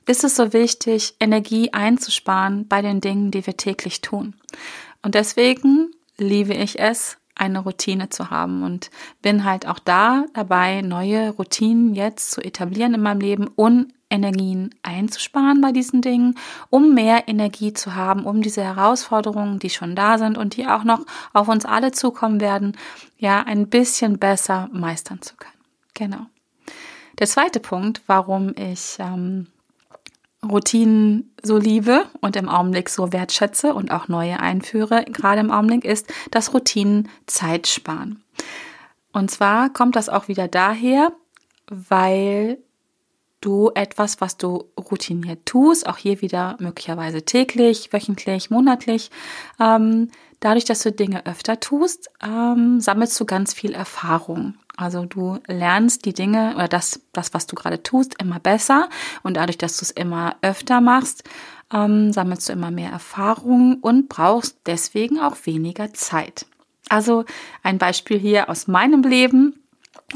Ist 0.07 0.23
es 0.23 0.35
so 0.35 0.51
wichtig, 0.51 1.15
Energie 1.19 1.73
einzusparen 1.73 2.67
bei 2.67 2.81
den 2.81 3.01
Dingen, 3.01 3.29
die 3.29 3.45
wir 3.45 3.55
täglich 3.55 4.01
tun. 4.01 4.33
Und 5.03 5.13
deswegen 5.13 5.91
liebe 6.17 6.55
ich 6.55 6.79
es, 6.79 7.17
eine 7.41 7.59
Routine 7.59 8.09
zu 8.09 8.29
haben 8.29 8.63
und 8.63 8.91
bin 9.23 9.43
halt 9.43 9.67
auch 9.67 9.79
da 9.79 10.25
dabei, 10.33 10.81
neue 10.81 11.31
Routinen 11.31 11.95
jetzt 11.95 12.31
zu 12.31 12.41
etablieren 12.41 12.93
in 12.93 13.01
meinem 13.01 13.19
Leben 13.19 13.47
und 13.47 13.91
Energien 14.11 14.75
einzusparen 14.83 15.59
bei 15.59 15.71
diesen 15.71 16.01
Dingen, 16.01 16.37
um 16.69 16.93
mehr 16.93 17.27
Energie 17.27 17.73
zu 17.73 17.95
haben, 17.95 18.25
um 18.25 18.43
diese 18.43 18.63
Herausforderungen, 18.63 19.57
die 19.57 19.71
schon 19.71 19.95
da 19.95 20.19
sind 20.19 20.37
und 20.37 20.55
die 20.55 20.67
auch 20.67 20.83
noch 20.83 21.03
auf 21.33 21.47
uns 21.47 21.65
alle 21.65 21.91
zukommen 21.91 22.41
werden, 22.41 22.77
ja, 23.17 23.41
ein 23.41 23.69
bisschen 23.69 24.19
besser 24.19 24.69
meistern 24.71 25.21
zu 25.21 25.35
können. 25.35 25.51
Genau. 25.95 26.25
Der 27.19 27.27
zweite 27.27 27.59
Punkt, 27.59 28.01
warum 28.05 28.53
ich 28.55 28.97
ähm, 28.99 29.47
Routinen 30.47 31.35
so 31.43 31.57
liebe 31.57 32.05
und 32.19 32.35
im 32.35 32.49
Augenblick 32.49 32.89
so 32.89 33.13
wertschätze 33.13 33.73
und 33.73 33.91
auch 33.91 34.07
neue 34.07 34.39
einführe, 34.39 35.05
gerade 35.05 35.41
im 35.41 35.51
Augenblick, 35.51 35.85
ist, 35.85 36.11
dass 36.31 36.53
Routinen 36.53 37.09
Zeit 37.27 37.67
sparen. 37.67 38.23
Und 39.13 39.29
zwar 39.29 39.71
kommt 39.71 39.95
das 39.95 40.09
auch 40.09 40.27
wieder 40.27 40.47
daher, 40.47 41.11
weil 41.67 42.57
du 43.39 43.71
etwas, 43.73 44.21
was 44.21 44.37
du 44.37 44.65
routiniert 44.77 45.45
tust, 45.45 45.87
auch 45.87 45.97
hier 45.97 46.21
wieder 46.21 46.57
möglicherweise 46.59 47.23
täglich, 47.23 47.91
wöchentlich, 47.91 48.49
monatlich, 48.49 49.09
ähm, 49.59 50.09
dadurch, 50.41 50.65
dass 50.65 50.83
du 50.83 50.91
Dinge 50.91 51.25
öfter 51.25 51.61
tust, 51.61 52.09
ähm, 52.21 52.81
sammelst 52.81 53.17
du 53.19 53.25
ganz 53.25 53.53
viel 53.53 53.73
Erfahrung. 53.73 54.55
Also 54.75 55.05
du 55.05 55.39
lernst 55.47 56.05
die 56.05 56.13
Dinge 56.13 56.53
oder 56.55 56.67
das, 56.67 56.99
das 57.13 57.33
was 57.33 57.47
du 57.47 57.55
gerade 57.55 57.83
tust, 57.83 58.21
immer 58.21 58.39
besser 58.39 58.89
und 59.23 59.37
dadurch, 59.37 59.57
dass 59.57 59.77
du 59.77 59.83
es 59.83 59.91
immer 59.91 60.35
öfter 60.41 60.81
machst, 60.81 61.23
ähm, 61.71 62.11
sammelst 62.11 62.49
du 62.49 62.53
immer 62.53 62.71
mehr 62.71 62.91
Erfahrung 62.91 63.77
und 63.81 64.09
brauchst 64.09 64.57
deswegen 64.65 65.19
auch 65.19 65.37
weniger 65.45 65.93
Zeit. 65.93 66.45
Also 66.89 67.25
ein 67.63 67.77
Beispiel 67.77 68.19
hier 68.19 68.49
aus 68.49 68.67
meinem 68.67 69.03
Leben 69.03 69.60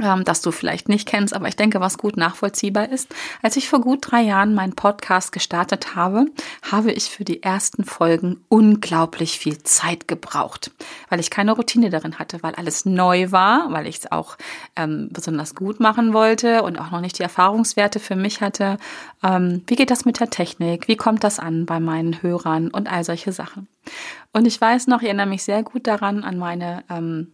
ähm, 0.01 0.24
das 0.24 0.41
du 0.41 0.51
vielleicht 0.51 0.89
nicht 0.89 1.08
kennst, 1.08 1.34
aber 1.34 1.48
ich 1.48 1.55
denke, 1.55 1.79
was 1.79 1.98
gut 1.98 2.17
nachvollziehbar 2.17 2.89
ist. 2.89 3.13
Als 3.41 3.55
ich 3.55 3.70
vor 3.70 3.82
gut 3.82 4.00
drei 4.01 4.22
Jahren 4.22 4.53
meinen 4.53 4.75
Podcast 4.75 5.32
gestartet 5.32 5.96
habe, 5.96 6.25
habe 6.70 6.91
ich 6.91 7.05
für 7.05 7.24
die 7.24 7.44
ersten 7.44 7.84
Folgen 7.84 8.44
unglaublich 8.50 9.39
viel 9.39 9.63
Zeit 9.63 10.08
gebraucht, 10.08 10.72
weil 11.10 11.20
ich 11.20 11.29
keine 11.29 11.53
Routine 11.53 11.89
darin 11.89 12.20
hatte, 12.20 12.44
weil 12.44 12.55
alles 12.55 12.86
neu 12.86 13.32
war, 13.32 13.72
weil 13.72 13.88
ich 13.88 14.00
es 14.00 14.12
auch 14.12 14.38
ähm, 14.75 15.10
besonders 15.12 15.55
gut 15.55 15.79
machen 15.79 16.13
wollte 16.13 16.63
und 16.63 16.77
auch 16.77 16.91
noch 16.91 17.01
nicht 17.01 17.20
die 17.20 17.24
Erfahrungswerte 17.24 18.00
für 18.00 18.15
mich 18.15 18.41
hatte. 18.41 18.77
Ähm, 19.24 19.63
wie 19.67 19.75
geht 19.75 19.91
das 19.91 20.05
mit 20.05 20.20
der 20.20 20.29
Technik? 20.29 20.88
Wie 20.88 20.98
kommt 20.98 21.24
das 21.24 21.39
an 21.39 21.65
bei 21.65 21.79
meinen 21.79 22.22
Hörern 22.22 22.70
und 22.70 22.91
all 22.91 23.03
solche 23.03 23.32
Sachen? 23.32 23.67
Und 24.34 24.46
ich 24.46 24.60
weiß 24.60 24.88
noch, 24.88 25.01
ich 25.01 25.08
erinnere 25.08 25.27
mich 25.27 25.44
sehr 25.44 25.63
gut 25.63 25.88
daran 25.88 26.24
an 26.24 26.38
meine 26.38 26.84
ähm, 26.89 27.32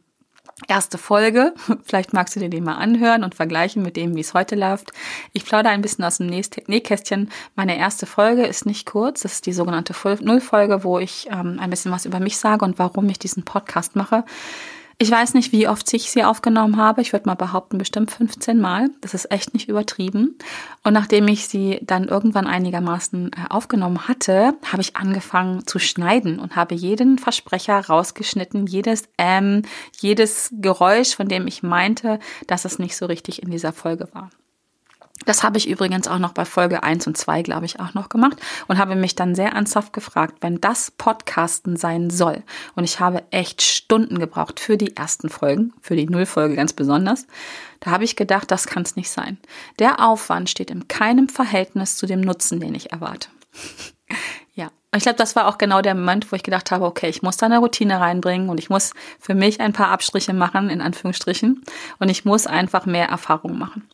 erste 0.67 0.97
Folge. 0.97 1.53
Vielleicht 1.83 2.13
magst 2.13 2.35
du 2.35 2.39
dir 2.39 2.49
die 2.49 2.61
mal 2.61 2.75
anhören 2.75 3.23
und 3.23 3.35
vergleichen 3.35 3.81
mit 3.81 3.95
dem, 3.95 4.15
wie 4.15 4.21
es 4.21 4.33
heute 4.33 4.55
läuft. 4.55 4.91
Ich 5.33 5.45
plaudere 5.45 5.73
ein 5.73 5.81
bisschen 5.81 6.03
aus 6.03 6.17
dem 6.17 6.27
Nähkästchen. 6.27 7.31
Meine 7.55 7.77
erste 7.77 8.05
Folge 8.05 8.45
ist 8.45 8.65
nicht 8.65 8.85
kurz. 8.85 9.21
Das 9.21 9.33
ist 9.33 9.45
die 9.45 9.53
sogenannte 9.53 9.93
Nullfolge, 10.21 10.83
wo 10.83 10.99
ich 10.99 11.27
ähm, 11.31 11.59
ein 11.59 11.69
bisschen 11.69 11.91
was 11.91 12.05
über 12.05 12.19
mich 12.19 12.37
sage 12.37 12.65
und 12.65 12.79
warum 12.79 13.09
ich 13.09 13.19
diesen 13.19 13.43
Podcast 13.43 13.95
mache. 13.95 14.23
Ich 15.01 15.09
weiß 15.09 15.33
nicht, 15.33 15.51
wie 15.51 15.67
oft 15.67 15.91
ich 15.95 16.11
sie 16.11 16.23
aufgenommen 16.23 16.77
habe. 16.77 17.01
Ich 17.01 17.11
würde 17.11 17.25
mal 17.25 17.33
behaupten, 17.33 17.79
bestimmt 17.79 18.11
15 18.11 18.59
Mal. 18.61 18.91
Das 19.01 19.15
ist 19.15 19.31
echt 19.31 19.55
nicht 19.55 19.67
übertrieben. 19.67 20.37
Und 20.83 20.93
nachdem 20.93 21.27
ich 21.27 21.47
sie 21.47 21.79
dann 21.81 22.07
irgendwann 22.07 22.45
einigermaßen 22.45 23.31
äh, 23.31 23.35
aufgenommen 23.49 24.07
hatte, 24.07 24.53
habe 24.71 24.83
ich 24.83 24.95
angefangen 24.95 25.65
zu 25.65 25.79
schneiden 25.79 26.37
und 26.37 26.55
habe 26.55 26.75
jeden 26.75 27.17
Versprecher 27.17 27.83
rausgeschnitten, 27.83 28.67
jedes 28.67 29.05
Ähm, 29.17 29.63
jedes 29.99 30.51
Geräusch, 30.51 31.15
von 31.15 31.27
dem 31.27 31.47
ich 31.47 31.63
meinte, 31.63 32.19
dass 32.45 32.65
es 32.65 32.77
nicht 32.77 32.95
so 32.95 33.07
richtig 33.07 33.41
in 33.41 33.49
dieser 33.49 33.73
Folge 33.73 34.07
war. 34.13 34.29
Das 35.25 35.43
habe 35.43 35.57
ich 35.57 35.69
übrigens 35.69 36.07
auch 36.07 36.17
noch 36.17 36.33
bei 36.33 36.45
Folge 36.45 36.83
1 36.83 37.05
und 37.07 37.17
2, 37.17 37.43
glaube 37.43 37.65
ich, 37.65 37.79
auch 37.79 37.93
noch 37.93 38.09
gemacht 38.09 38.37
und 38.67 38.77
habe 38.77 38.95
mich 38.95 39.15
dann 39.15 39.35
sehr 39.35 39.51
ernsthaft 39.51 39.93
gefragt, 39.93 40.37
wenn 40.41 40.59
das 40.59 40.91
Podcasten 40.91 41.77
sein 41.77 42.09
soll. 42.09 42.43
Und 42.75 42.85
ich 42.85 42.99
habe 42.99 43.23
echt 43.29 43.61
Stunden 43.61 44.19
gebraucht 44.19 44.59
für 44.59 44.77
die 44.77 44.95
ersten 44.97 45.29
Folgen, 45.29 45.73
für 45.81 45.95
die 45.95 46.07
Nullfolge 46.07 46.55
ganz 46.55 46.73
besonders. 46.73 47.27
Da 47.79 47.91
habe 47.91 48.03
ich 48.03 48.15
gedacht, 48.15 48.49
das 48.49 48.65
kann 48.65 48.83
es 48.83 48.95
nicht 48.95 49.11
sein. 49.11 49.37
Der 49.79 50.03
Aufwand 50.05 50.49
steht 50.49 50.71
in 50.71 50.87
keinem 50.87 51.29
Verhältnis 51.29 51.97
zu 51.97 52.07
dem 52.07 52.21
Nutzen, 52.21 52.59
den 52.59 52.73
ich 52.73 52.91
erwarte. 52.91 53.29
ja, 54.55 54.65
und 54.65 54.97
ich 54.97 55.03
glaube, 55.03 55.17
das 55.17 55.35
war 55.35 55.47
auch 55.47 55.59
genau 55.59 55.81
der 55.81 55.93
Moment, 55.93 56.31
wo 56.31 56.35
ich 56.35 56.43
gedacht 56.43 56.71
habe, 56.71 56.85
okay, 56.85 57.09
ich 57.09 57.21
muss 57.21 57.37
da 57.37 57.45
eine 57.45 57.59
Routine 57.59 57.99
reinbringen 57.99 58.49
und 58.49 58.59
ich 58.59 58.71
muss 58.71 58.93
für 59.19 59.35
mich 59.35 59.61
ein 59.61 59.73
paar 59.73 59.89
Abstriche 59.89 60.33
machen, 60.33 60.69
in 60.69 60.81
Anführungsstrichen. 60.81 61.63
Und 61.99 62.09
ich 62.09 62.25
muss 62.25 62.47
einfach 62.47 62.87
mehr 62.87 63.07
Erfahrung 63.07 63.57
machen 63.57 63.87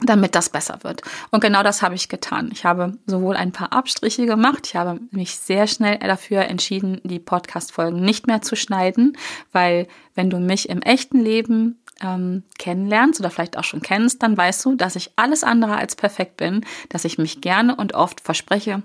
damit 0.00 0.34
das 0.34 0.48
besser 0.48 0.78
wird. 0.82 1.02
Und 1.30 1.40
genau 1.40 1.62
das 1.62 1.82
habe 1.82 1.94
ich 1.94 2.08
getan. 2.08 2.50
Ich 2.52 2.64
habe 2.64 2.96
sowohl 3.06 3.36
ein 3.36 3.52
paar 3.52 3.72
Abstriche 3.72 4.26
gemacht, 4.26 4.66
ich 4.68 4.76
habe 4.76 5.00
mich 5.10 5.36
sehr 5.36 5.66
schnell 5.66 5.98
dafür 5.98 6.42
entschieden, 6.42 7.00
die 7.04 7.18
Podcast-Folgen 7.18 8.00
nicht 8.00 8.26
mehr 8.26 8.42
zu 8.42 8.56
schneiden, 8.56 9.16
weil 9.52 9.88
wenn 10.14 10.30
du 10.30 10.38
mich 10.38 10.68
im 10.68 10.82
echten 10.82 11.20
Leben 11.20 11.78
ähm, 12.00 12.44
kennenlernst 12.58 13.20
oder 13.20 13.30
vielleicht 13.30 13.58
auch 13.58 13.64
schon 13.64 13.82
kennst, 13.82 14.22
dann 14.22 14.36
weißt 14.36 14.64
du, 14.64 14.76
dass 14.76 14.96
ich 14.96 15.10
alles 15.16 15.42
andere 15.42 15.76
als 15.76 15.96
perfekt 15.96 16.36
bin, 16.36 16.64
dass 16.88 17.04
ich 17.04 17.18
mich 17.18 17.40
gerne 17.40 17.74
und 17.74 17.94
oft 17.94 18.20
verspreche, 18.20 18.82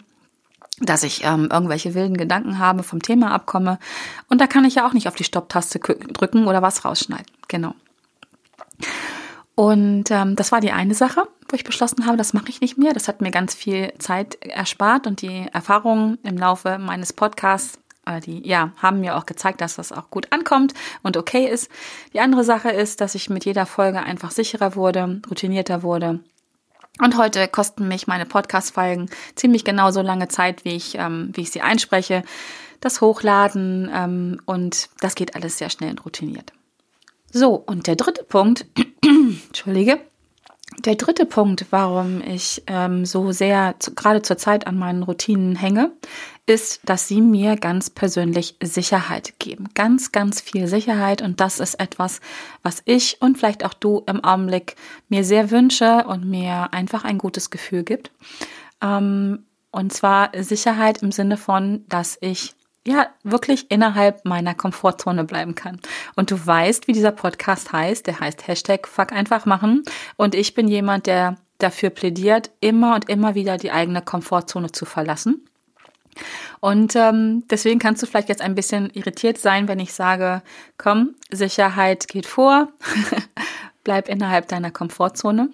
dass 0.80 1.04
ich 1.04 1.24
ähm, 1.24 1.50
irgendwelche 1.52 1.94
wilden 1.94 2.18
Gedanken 2.18 2.58
habe, 2.58 2.84
vom 2.84 3.02
Thema 3.02 3.32
abkomme. 3.32 3.78
Und 4.30 4.42
da 4.42 4.48
kann 4.48 4.66
ich 4.66 4.76
ja 4.76 4.88
auch 4.88 4.94
nicht 4.94 5.08
auf 5.08 5.16
die 5.16 5.24
Stopptaste 5.24 5.80
drücken 5.80 6.48
oder 6.48 6.62
was 6.62 6.86
rausschneiden. 6.86 7.28
Genau. 7.48 7.76
Und 9.56 10.10
ähm, 10.10 10.36
das 10.36 10.52
war 10.52 10.62
die 10.62 10.72
eine 10.72 10.96
Sache, 10.96 11.24
wo 11.50 11.56
ich 11.56 11.64
beschlossen 11.64 12.06
habe, 12.06 12.18
das 12.18 12.34
mache 12.34 12.50
ich 12.50 12.62
nicht 12.62 12.78
mehr. 12.78 12.94
Das 12.94 13.08
hat 13.08 13.22
mir 13.22 13.32
ganz 13.32 13.54
viel 13.54 13.94
Zeit 14.00 14.36
erspart 14.44 15.06
und 15.06 15.22
die 15.22 15.48
Erfahrungen 15.52 16.18
im 16.24 16.38
Laufe 16.38 16.80
meines 16.80 17.14
Podcasts, 17.14 17.78
äh, 18.08 18.20
die 18.20 18.48
ja, 18.48 18.72
haben 18.82 19.02
mir 19.02 19.16
auch 19.16 19.28
gezeigt, 19.28 19.62
dass 19.62 19.76
das 19.76 19.92
auch 19.92 20.10
gut 20.10 20.32
ankommt 20.32 20.74
und 21.04 21.18
okay 21.18 21.48
ist. 21.48 21.70
Die 22.14 22.20
andere 22.20 22.44
Sache 22.44 22.70
ist, 22.70 23.00
dass 23.00 23.14
ich 23.14 23.30
mit 23.30 23.46
jeder 23.46 23.68
Folge 23.68 24.02
einfach 24.02 24.32
sicherer 24.32 24.76
wurde, 24.76 25.22
routinierter 25.30 25.84
wurde. 25.84 26.20
Und 27.00 27.18
heute 27.18 27.48
kosten 27.48 27.88
mich 27.88 28.08
meine 28.08 28.26
Podcast-Folgen 28.26 29.10
ziemlich 29.36 29.64
genau 29.64 29.92
so 29.92 30.02
lange 30.02 30.28
Zeit, 30.28 30.66
wie 30.66 30.76
ich, 30.76 30.96
ähm, 30.96 31.30
wie 31.34 31.42
ich 31.42 31.52
sie 31.52 31.62
einspreche. 31.62 32.24
Das 32.82 33.02
Hochladen 33.02 33.90
ähm, 33.94 34.42
und 34.46 34.90
das 35.00 35.16
geht 35.16 35.36
alles 35.36 35.58
sehr 35.58 35.70
schnell 35.70 35.92
und 35.92 36.06
routiniert. 36.06 36.54
So, 37.36 37.56
und 37.56 37.88
der 37.88 37.96
dritte 37.96 38.24
Punkt, 38.24 38.68
entschuldige, 39.48 40.00
der 40.86 40.96
dritte 40.96 41.26
Punkt, 41.26 41.66
warum 41.72 42.22
ich 42.22 42.62
ähm, 42.68 43.08
so 43.08 43.32
sehr 43.32 43.76
zu, 43.80 43.96
gerade 43.96 44.22
zur 44.22 44.38
Zeit 44.38 44.68
an 44.68 44.78
meinen 44.78 45.02
Routinen 45.02 45.56
hänge, 45.56 45.92
ist, 46.46 46.82
dass 46.86 47.08
sie 47.08 47.22
mir 47.22 47.56
ganz 47.56 47.90
persönlich 47.90 48.56
Sicherheit 48.62 49.40
geben. 49.40 49.70
Ganz, 49.74 50.12
ganz 50.12 50.42
viel 50.42 50.68
Sicherheit. 50.68 51.24
Und 51.24 51.40
das 51.40 51.60
ist 51.60 51.80
etwas, 51.80 52.22
was 52.62 52.84
ich 52.86 53.18
und 53.20 53.40
vielleicht 53.40 53.66
auch 53.66 53.74
du 53.74 54.04
im 54.06 54.24
Augenblick 54.24 54.76
mir 55.10 55.24
sehr 55.24 55.50
wünsche 55.50 56.06
und 56.06 56.30
mir 56.30 56.72
einfach 56.72 57.04
ein 57.04 57.18
gutes 57.18 57.50
Gefühl 57.50 57.84
gibt. 57.84 58.12
Ähm, 58.80 59.46
und 59.72 59.92
zwar 59.92 60.30
Sicherheit 60.38 61.02
im 61.02 61.12
Sinne 61.12 61.38
von, 61.38 61.84
dass 61.90 62.16
ich 62.22 62.54
ja 62.86 63.08
wirklich 63.24 63.72
innerhalb 63.72 64.26
meiner 64.26 64.54
Komfortzone 64.54 65.24
bleiben 65.24 65.56
kann. 65.56 65.80
Und 66.16 66.32
du 66.32 66.46
weißt, 66.46 66.88
wie 66.88 66.94
dieser 66.94 67.12
Podcast 67.12 67.72
heißt. 67.72 68.08
Der 68.08 68.20
heißt 68.20 68.48
Hashtag 68.48 68.88
Fuck 68.88 69.12
einfach 69.12 69.46
machen. 69.46 69.84
Und 70.18 70.36
ich 70.36 70.54
bin 70.54 70.68
jemand, 70.68 71.08
der 71.08 71.38
dafür 71.60 71.90
plädiert, 71.90 72.52
immer 72.60 72.96
und 72.96 73.10
immer 73.10 73.36
wieder 73.36 73.58
die 73.58 73.72
eigene 73.72 74.02
Komfortzone 74.02 74.72
zu 74.72 74.86
verlassen. 74.86 75.48
Und 76.60 76.96
ähm, 76.96 77.44
deswegen 77.50 77.80
kannst 77.80 78.04
du 78.04 78.08
vielleicht 78.08 78.30
jetzt 78.30 78.42
ein 78.42 78.56
bisschen 78.56 78.90
irritiert 78.92 79.38
sein, 79.38 79.68
wenn 79.68 79.80
ich 79.80 79.94
sage, 79.94 80.44
komm, 80.78 81.16
Sicherheit 81.32 82.08
geht 82.08 82.26
vor, 82.26 82.68
bleib 83.84 84.10
innerhalb 84.10 84.48
deiner 84.48 84.72
Komfortzone. 84.72 85.50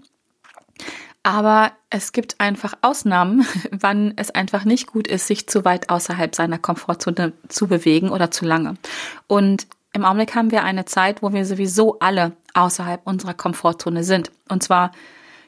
Aber 1.30 1.74
es 1.92 2.12
gibt 2.12 2.40
einfach 2.40 2.74
Ausnahmen, 2.82 3.46
wann 3.72 4.14
es 4.16 4.32
einfach 4.32 4.66
nicht 4.66 4.88
gut 4.88 5.08
ist, 5.08 5.28
sich 5.28 5.48
zu 5.48 5.64
weit 5.64 5.92
außerhalb 5.92 6.34
seiner 6.34 6.58
Komfortzone 6.58 7.34
zu 7.48 7.68
bewegen 7.68 8.10
oder 8.10 8.32
zu 8.32 8.46
lange. 8.46 8.78
Und 9.28 9.68
im 9.94 10.06
Augenblick 10.06 10.34
haben 10.34 10.50
wir 10.50 10.64
eine 10.64 10.86
Zeit, 10.86 11.22
wo 11.22 11.32
wir 11.32 11.46
sowieso 11.46 12.00
alle 12.00 12.32
außerhalb 12.56 13.02
unserer 13.06 13.36
Komfortzone 13.36 14.04
sind. 14.04 14.32
Und 14.48 14.64
zwar 14.64 14.92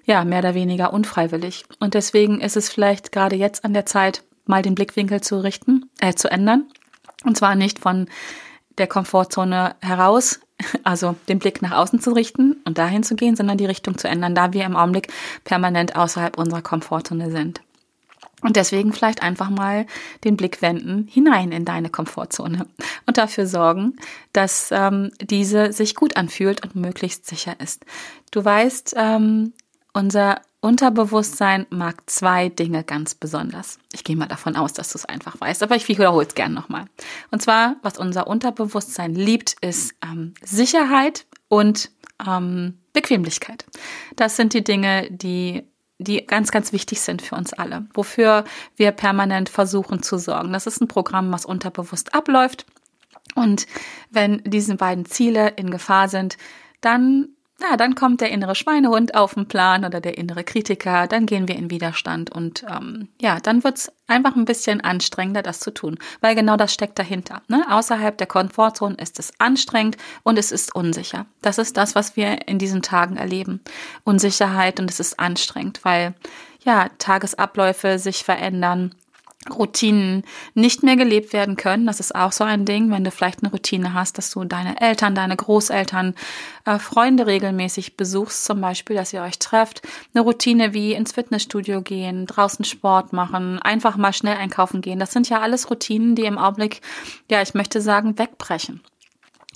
ja, 0.06 0.24
mehr 0.24 0.40
oder 0.40 0.54
weniger 0.54 0.94
unfreiwillig. 0.94 1.66
Und 1.80 1.96
deswegen 1.96 2.42
ist 2.42 2.58
es 2.58 2.70
vielleicht 2.70 3.12
gerade 3.12 3.36
jetzt 3.36 3.66
an 3.66 3.74
der 3.74 3.88
Zeit, 3.88 4.24
mal 4.46 4.62
den 4.62 4.76
Blickwinkel 4.76 5.22
zu 5.22 5.40
richten, 5.40 5.90
äh, 6.00 6.14
zu 6.14 6.30
ändern. 6.30 6.66
Und 7.24 7.38
zwar 7.38 7.56
nicht 7.56 7.80
von 7.80 8.08
der 8.82 8.88
Komfortzone 8.88 9.76
heraus, 9.80 10.42
also 10.84 11.16
den 11.30 11.40
Blick 11.40 11.62
nach 11.62 11.72
außen 11.72 12.02
zu 12.02 12.12
richten 12.12 12.58
und 12.66 12.78
dahin 12.78 13.04
zu 13.04 13.16
gehen, 13.16 13.36
sondern 13.36 13.58
die 13.58 13.66
Richtung 13.66 13.98
zu 13.98 14.08
ändern, 14.10 14.36
da 14.36 14.52
wir 14.52 14.66
im 14.66 14.76
Augenblick 14.76 15.08
permanent 15.46 15.96
außerhalb 15.96 16.38
unserer 16.38 16.62
Komfortzone 16.62 17.32
sind. 17.32 17.62
Und 18.42 18.56
deswegen 18.56 18.92
vielleicht 18.92 19.22
einfach 19.22 19.52
mal 19.52 19.86
den 20.24 20.36
Blick 20.36 20.64
wenden 20.64 21.08
hinein 21.08 21.52
in 21.52 21.64
deine 21.64 21.90
Komfortzone 21.90 22.66
und 23.06 23.18
dafür 23.18 23.46
sorgen, 23.46 23.98
dass 24.34 24.70
ähm, 24.72 25.12
diese 25.22 25.72
sich 25.72 25.96
gut 25.96 26.18
anfühlt 26.18 26.64
und 26.64 26.76
möglichst 26.76 27.28
sicher 27.28 27.60
ist. 27.60 27.86
Du 28.32 28.44
weißt, 28.44 28.96
ähm, 28.98 29.54
unser 29.94 30.42
Unterbewusstsein 30.62 31.66
mag 31.72 32.08
zwei 32.08 32.50
Dinge 32.50 32.84
ganz 32.84 33.16
besonders. 33.16 33.80
Ich 33.94 34.04
gehe 34.04 34.16
mal 34.16 34.28
davon 34.28 34.56
aus, 34.56 34.74
dass 34.74 34.92
du 34.92 35.00
es 35.00 35.06
einfach 35.06 35.42
weißt, 35.42 35.64
aber 35.64 35.76
ich 35.76 35.88
wiederhole 35.88 36.28
es 36.28 36.36
gern 36.36 36.54
nochmal. 36.54 36.86
Und 37.32 37.42
zwar, 37.42 37.78
was 37.82 37.98
unser 37.98 38.28
Unterbewusstsein 38.28 39.16
liebt, 39.16 39.56
ist 39.62 39.96
ähm, 40.04 40.36
Sicherheit 40.44 41.26
und 41.48 41.90
ähm, 42.26 42.78
Bequemlichkeit. 42.94 43.66
Das 44.16 44.36
sind 44.36 44.54
die 44.54 44.64
Dinge, 44.64 45.10
die 45.10 45.64
die 45.98 46.26
ganz, 46.26 46.52
ganz 46.52 46.74
wichtig 46.74 47.00
sind 47.00 47.22
für 47.22 47.36
uns 47.36 47.54
alle, 47.54 47.86
wofür 47.94 48.44
wir 48.76 48.92
permanent 48.92 49.50
versuchen 49.50 50.02
zu 50.02 50.18
sorgen. 50.18 50.52
Das 50.52 50.66
ist 50.66 50.82
ein 50.82 50.88
Programm, 50.88 51.32
was 51.32 51.46
unterbewusst 51.46 52.16
abläuft. 52.16 52.66
Und 53.36 53.68
wenn 54.10 54.42
diese 54.44 54.76
beiden 54.76 55.06
Ziele 55.06 55.50
in 55.50 55.70
Gefahr 55.70 56.10
sind, 56.10 56.38
dann 56.82 57.30
ja, 57.62 57.78
dann 57.78 57.96
kommt 57.96 58.22
der 58.22 58.32
innere 58.32 58.56
Schweinehund 58.56 59.16
auf 59.16 59.36
den 59.36 59.48
Plan 59.48 59.86
oder 59.86 60.02
der 60.02 60.18
innere 60.18 60.44
Kritiker, 60.44 61.08
dann 61.08 61.26
gehen 61.26 61.48
wir 61.48 61.56
in 61.56 61.70
Widerstand 61.70 62.32
und 62.32 62.64
ähm, 62.70 63.10
ja, 63.22 63.40
dann 63.40 63.64
wird's 63.64 63.92
einfach 64.08 64.36
ein 64.36 64.46
bisschen 64.46 64.82
anstrengender, 64.82 65.42
das 65.42 65.60
zu 65.60 65.72
tun, 65.72 65.98
weil 66.20 66.36
genau 66.36 66.58
das 66.58 66.74
steckt 66.74 67.00
dahinter. 67.00 67.42
Ne? 67.48 67.66
Außerhalb 67.70 68.18
der 68.18 68.28
Komfortzone 68.28 68.96
ist 68.96 69.20
es 69.20 69.32
anstrengend 69.40 69.98
und 70.24 70.38
es 70.38 70.52
ist 70.52 70.76
unsicher. 70.76 71.26
Das 71.42 71.58
ist 71.58 71.78
das, 71.78 71.96
was 71.96 72.16
wir 72.16 72.48
in 72.48 72.60
diesen 72.60 72.82
Tagen 72.82 73.18
erleben. 73.18 73.62
Unsicherheit 74.04 74.80
und 74.80 74.90
es 74.90 75.00
ist 75.00 75.20
anstrengend, 75.20 75.80
weil 75.84 76.14
ja, 76.64 76.90
Tagesabläufe 76.98 78.00
sich 78.00 78.24
verändern 78.24 78.94
Routinen 79.50 80.24
nicht 80.54 80.84
mehr 80.84 80.96
gelebt 80.96 81.34
werden 81.34 81.56
können. 81.56 81.88
Das 81.88 82.00
ist 82.00 82.14
auch 82.14 82.32
so 82.32 82.44
ein 82.44 82.66
Ding, 82.66 82.92
wenn 82.92 83.04
du 83.04 83.10
vielleicht 83.10 83.42
eine 83.42 83.52
Routine 83.52 83.94
hast, 83.94 84.20
dass 84.20 84.30
du 84.30 84.44
deine 84.44 84.80
Eltern, 84.80 85.16
deine 85.16 85.36
Großeltern, 85.36 86.14
äh, 86.66 86.78
Freunde 86.78 87.26
regelmäßig 87.26 87.98
besuchst, 87.98 88.46
zum 88.46 88.62
Beispiel, 88.62 88.96
dass 88.96 89.14
ihr 89.14 89.24
euch 89.24 89.40
trefft. 89.40 89.82
Eine 90.14 90.24
Routine 90.24 90.74
wie 90.74 90.94
ins 90.94 91.14
Fitnessstudio 91.14 91.82
gehen, 91.82 92.28
draußen 92.28 92.66
Sport 92.66 93.14
machen, 93.14 93.58
einfach 93.60 93.98
mal 93.98 94.14
schnell 94.14 94.38
einkaufen 94.38 94.82
gehen. 94.82 95.00
Das 95.00 95.12
sind 95.12 95.28
ja 95.28 95.42
alles 95.42 95.72
Routinen, 95.72 96.16
die 96.16 96.26
im 96.26 96.38
Augenblick, 96.38 96.82
ja, 97.30 97.42
ich 97.42 97.56
möchte 97.56 97.82
sagen, 97.82 98.20
wegbrechen. 98.20 98.82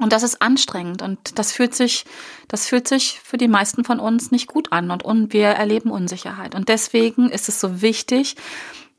Und 0.01 0.11
das 0.11 0.23
ist 0.23 0.41
anstrengend 0.41 1.01
und 1.01 1.39
das 1.39 1.53
fühlt 1.53 1.73
sich, 1.73 2.03
das 2.49 2.67
fühlt 2.67 2.85
sich 2.85 3.21
für 3.23 3.37
die 3.37 3.47
meisten 3.47 3.85
von 3.85 4.01
uns 4.01 4.29
nicht 4.29 4.47
gut 4.47 4.73
an 4.73 4.91
und, 4.91 5.03
und 5.03 5.31
wir 5.31 5.47
erleben 5.47 5.89
Unsicherheit. 5.89 6.53
Und 6.53 6.67
deswegen 6.67 7.29
ist 7.29 7.47
es 7.47 7.61
so 7.61 7.81
wichtig, 7.81 8.35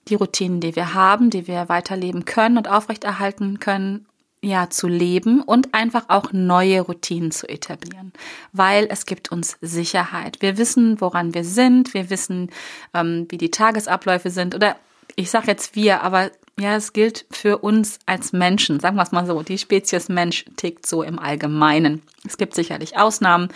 die 0.09 0.15
Routinen, 0.15 0.61
die 0.61 0.77
wir 0.77 0.95
haben, 0.95 1.31
die 1.31 1.47
wir 1.47 1.69
weiterleben 1.69 2.25
können 2.25 2.59
und 2.59 2.69
aufrechterhalten 2.69 3.59
können, 3.59 4.07
ja, 4.43 4.71
zu 4.71 4.87
leben 4.87 5.43
und 5.43 5.75
einfach 5.75 6.05
auch 6.09 6.33
neue 6.33 6.83
Routinen 6.83 7.33
zu 7.33 7.49
etablieren, 7.49 8.13
weil 8.53 8.87
es 8.91 9.07
gibt 9.07 9.33
uns 9.33 9.57
Sicherheit. 9.61 10.41
Wir 10.41 10.57
wissen, 10.57 11.01
woran 11.01 11.35
wir 11.35 11.43
sind, 11.43 11.95
wir 11.95 12.11
wissen, 12.11 12.51
ähm, 12.95 13.27
wie 13.29 13.39
die 13.39 13.51
Tagesabläufe 13.51 14.31
sind 14.31 14.55
oder 14.55 14.77
ich 15.17 15.31
sage 15.31 15.49
jetzt 15.49 15.75
wir, 15.75 16.03
aber 16.03 16.31
ja, 16.59 16.77
es 16.77 16.93
gilt 16.93 17.27
für 17.31 17.59
uns 17.59 17.99
als 18.07 18.33
Menschen, 18.33 18.79
sagen 18.81 18.97
wir 18.97 19.03
es 19.03 19.13
mal 19.13 19.27
so, 19.27 19.43
die 19.43 19.59
Spezies 19.59 20.09
Mensch 20.09 20.45
tickt 20.57 20.87
so 20.87 21.03
im 21.03 21.19
Allgemeinen. 21.19 22.03
Es 22.27 22.37
gibt 22.37 22.55
sicherlich 22.55 22.97
Ausnahmen, 22.97 23.49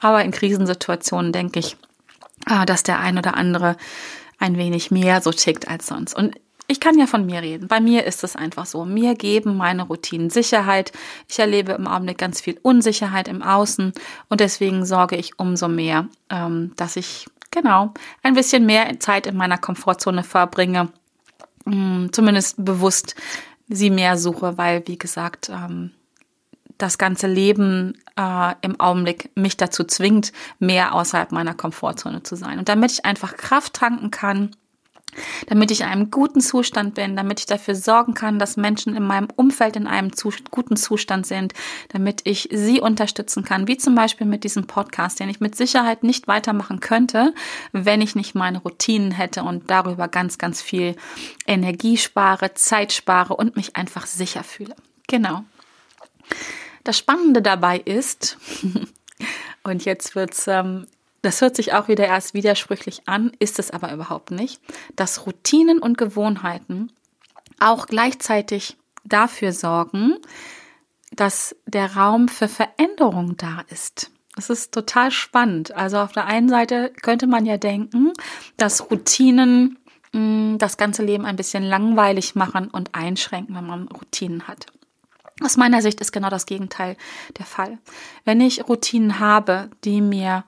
aber 0.00 0.24
in 0.24 0.32
Krisensituationen 0.32 1.32
denke 1.32 1.60
ich, 1.60 1.76
ah, 2.46 2.66
dass 2.66 2.82
der 2.82 3.00
ein 3.00 3.16
oder 3.16 3.36
andere 3.36 3.76
ein 4.42 4.58
wenig 4.58 4.90
mehr 4.90 5.22
so 5.22 5.30
tickt 5.30 5.68
als 5.68 5.86
sonst. 5.86 6.14
Und 6.14 6.34
ich 6.66 6.80
kann 6.80 6.98
ja 6.98 7.06
von 7.06 7.24
mir 7.24 7.42
reden. 7.42 7.68
Bei 7.68 7.80
mir 7.80 8.04
ist 8.04 8.24
es 8.24 8.34
einfach 8.34 8.66
so. 8.66 8.84
Mir 8.84 9.14
geben 9.14 9.56
meine 9.56 9.84
Routinen 9.84 10.30
Sicherheit. 10.30 10.92
Ich 11.28 11.38
erlebe 11.38 11.72
im 11.72 11.86
Augenblick 11.86 12.18
ganz 12.18 12.40
viel 12.40 12.58
Unsicherheit 12.62 13.28
im 13.28 13.42
Außen 13.42 13.92
und 14.28 14.40
deswegen 14.40 14.84
sorge 14.84 15.16
ich 15.16 15.38
umso 15.38 15.68
mehr, 15.68 16.08
ähm, 16.28 16.72
dass 16.76 16.96
ich 16.96 17.26
genau 17.50 17.92
ein 18.22 18.34
bisschen 18.34 18.66
mehr 18.66 18.98
Zeit 18.98 19.26
in 19.26 19.36
meiner 19.36 19.58
Komfortzone 19.58 20.24
verbringe. 20.24 20.88
Mm, 21.64 22.06
zumindest 22.10 22.64
bewusst 22.64 23.14
sie 23.68 23.90
mehr 23.90 24.16
suche, 24.16 24.58
weil, 24.58 24.82
wie 24.86 24.98
gesagt, 24.98 25.50
ähm, 25.50 25.92
das 26.82 26.98
ganze 26.98 27.26
Leben 27.26 27.98
äh, 28.18 28.54
im 28.62 28.78
Augenblick 28.80 29.30
mich 29.34 29.56
dazu 29.56 29.84
zwingt, 29.84 30.32
mehr 30.58 30.94
außerhalb 30.94 31.32
meiner 31.32 31.54
Komfortzone 31.54 32.22
zu 32.22 32.36
sein. 32.36 32.58
Und 32.58 32.68
damit 32.68 32.92
ich 32.92 33.04
einfach 33.04 33.36
Kraft 33.36 33.74
tanken 33.74 34.10
kann, 34.10 34.56
damit 35.46 35.70
ich 35.70 35.82
in 35.82 35.86
einem 35.86 36.10
guten 36.10 36.40
Zustand 36.40 36.94
bin, 36.94 37.16
damit 37.16 37.40
ich 37.40 37.46
dafür 37.46 37.74
sorgen 37.74 38.14
kann, 38.14 38.38
dass 38.38 38.56
Menschen 38.56 38.96
in 38.96 39.02
meinem 39.02 39.28
Umfeld 39.36 39.76
in 39.76 39.86
einem 39.86 40.14
zu, 40.14 40.32
guten 40.50 40.76
Zustand 40.76 41.26
sind, 41.26 41.52
damit 41.90 42.22
ich 42.24 42.48
sie 42.50 42.80
unterstützen 42.80 43.44
kann, 43.44 43.68
wie 43.68 43.76
zum 43.76 43.94
Beispiel 43.94 44.26
mit 44.26 44.44
diesem 44.44 44.66
Podcast, 44.66 45.20
den 45.20 45.28
ich 45.28 45.40
mit 45.40 45.54
Sicherheit 45.54 46.02
nicht 46.02 46.28
weitermachen 46.28 46.80
könnte, 46.80 47.34
wenn 47.72 48.00
ich 48.00 48.14
nicht 48.14 48.34
meine 48.34 48.58
Routinen 48.58 49.12
hätte 49.12 49.42
und 49.42 49.70
darüber 49.70 50.08
ganz, 50.08 50.38
ganz 50.38 50.62
viel 50.62 50.96
Energie 51.46 51.98
spare, 51.98 52.54
Zeit 52.54 52.92
spare 52.92 53.36
und 53.36 53.56
mich 53.56 53.76
einfach 53.76 54.06
sicher 54.06 54.42
fühle. 54.42 54.74
Genau. 55.08 55.44
Das 56.84 56.98
Spannende 56.98 57.42
dabei 57.42 57.78
ist, 57.78 58.38
und 59.62 59.84
jetzt 59.84 60.14
wird's, 60.14 60.46
ähm, 60.48 60.86
das 61.22 61.40
hört 61.40 61.54
sich 61.54 61.72
auch 61.72 61.88
wieder 61.88 62.06
erst 62.06 62.34
widersprüchlich 62.34 63.02
an, 63.06 63.32
ist 63.38 63.58
es 63.58 63.70
aber 63.70 63.92
überhaupt 63.92 64.32
nicht, 64.32 64.60
dass 64.96 65.26
Routinen 65.26 65.78
und 65.78 65.96
Gewohnheiten 65.96 66.92
auch 67.60 67.86
gleichzeitig 67.86 68.76
dafür 69.04 69.52
sorgen, 69.52 70.16
dass 71.12 71.54
der 71.66 71.94
Raum 71.96 72.28
für 72.28 72.48
Veränderung 72.48 73.36
da 73.36 73.64
ist. 73.70 74.10
Das 74.34 74.50
ist 74.50 74.72
total 74.72 75.10
spannend. 75.10 75.72
Also 75.72 75.98
auf 75.98 76.12
der 76.12 76.26
einen 76.26 76.48
Seite 76.48 76.90
könnte 77.02 77.26
man 77.26 77.44
ja 77.44 77.58
denken, 77.58 78.12
dass 78.56 78.90
Routinen 78.90 79.78
mh, 80.12 80.20
mm, 80.20 80.58
das 80.58 80.76
ganze 80.76 81.04
Leben 81.04 81.26
ein 81.26 81.36
bisschen 81.36 81.62
langweilig 81.62 82.34
machen 82.34 82.68
und 82.68 82.94
einschränken, 82.94 83.54
wenn 83.54 83.66
man 83.66 83.88
Routinen 83.88 84.48
hat. 84.48 84.66
Aus 85.40 85.56
meiner 85.56 85.82
Sicht 85.82 86.00
ist 86.00 86.12
genau 86.12 86.28
das 86.28 86.46
Gegenteil 86.46 86.96
der 87.38 87.46
Fall. 87.46 87.78
Wenn 88.24 88.40
ich 88.40 88.68
Routinen 88.68 89.18
habe, 89.18 89.70
die 89.84 90.00
mir 90.00 90.44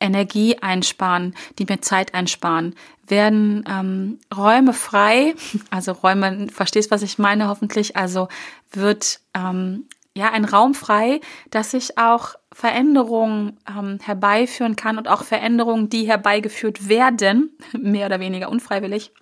Energie 0.00 0.58
einsparen, 0.58 1.34
die 1.58 1.66
mir 1.68 1.80
Zeit 1.80 2.14
einsparen, 2.14 2.74
werden 3.06 3.64
ähm, 3.68 4.18
Räume 4.36 4.72
frei, 4.72 5.34
also 5.70 5.92
Räume, 5.92 6.48
verstehst, 6.52 6.90
was 6.90 7.02
ich 7.02 7.18
meine, 7.18 7.48
hoffentlich, 7.48 7.96
also 7.96 8.28
wird 8.70 9.20
ähm, 9.34 9.88
ja 10.14 10.30
ein 10.30 10.44
Raum 10.44 10.74
frei, 10.74 11.20
dass 11.50 11.74
ich 11.74 11.98
auch 11.98 12.34
Veränderungen 12.52 13.58
ähm, 13.68 13.98
herbeiführen 14.02 14.76
kann 14.76 14.98
und 14.98 15.08
auch 15.08 15.24
Veränderungen, 15.24 15.88
die 15.88 16.06
herbeigeführt 16.06 16.88
werden, 16.88 17.56
mehr 17.72 18.06
oder 18.06 18.20
weniger 18.20 18.48
unfreiwillig, 18.50 19.12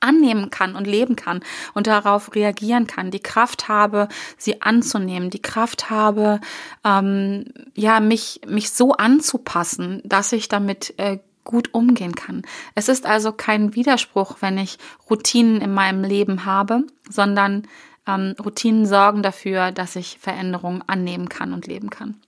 annehmen 0.00 0.50
kann 0.50 0.76
und 0.76 0.86
leben 0.86 1.16
kann 1.16 1.40
und 1.74 1.86
darauf 1.86 2.34
reagieren 2.34 2.86
kann, 2.86 3.10
die 3.10 3.22
Kraft 3.22 3.68
habe, 3.68 4.08
sie 4.36 4.62
anzunehmen, 4.62 5.30
die 5.30 5.42
Kraft 5.42 5.90
habe, 5.90 6.40
ähm, 6.84 7.46
ja, 7.74 8.00
mich, 8.00 8.40
mich 8.46 8.70
so 8.70 8.92
anzupassen, 8.92 10.02
dass 10.04 10.32
ich 10.32 10.48
damit 10.48 10.94
äh, 10.98 11.18
gut 11.44 11.72
umgehen 11.72 12.14
kann. 12.14 12.42
Es 12.74 12.88
ist 12.88 13.06
also 13.06 13.32
kein 13.32 13.74
Widerspruch, 13.74 14.36
wenn 14.40 14.58
ich 14.58 14.78
Routinen 15.08 15.60
in 15.60 15.72
meinem 15.72 16.04
Leben 16.04 16.44
habe, 16.44 16.84
sondern 17.08 17.66
ähm, 18.06 18.34
Routinen 18.44 18.84
sorgen 18.86 19.22
dafür, 19.22 19.72
dass 19.72 19.96
ich 19.96 20.18
Veränderungen 20.18 20.82
annehmen 20.86 21.28
kann 21.28 21.52
und 21.52 21.66
leben 21.66 21.88
kann. 21.88 22.20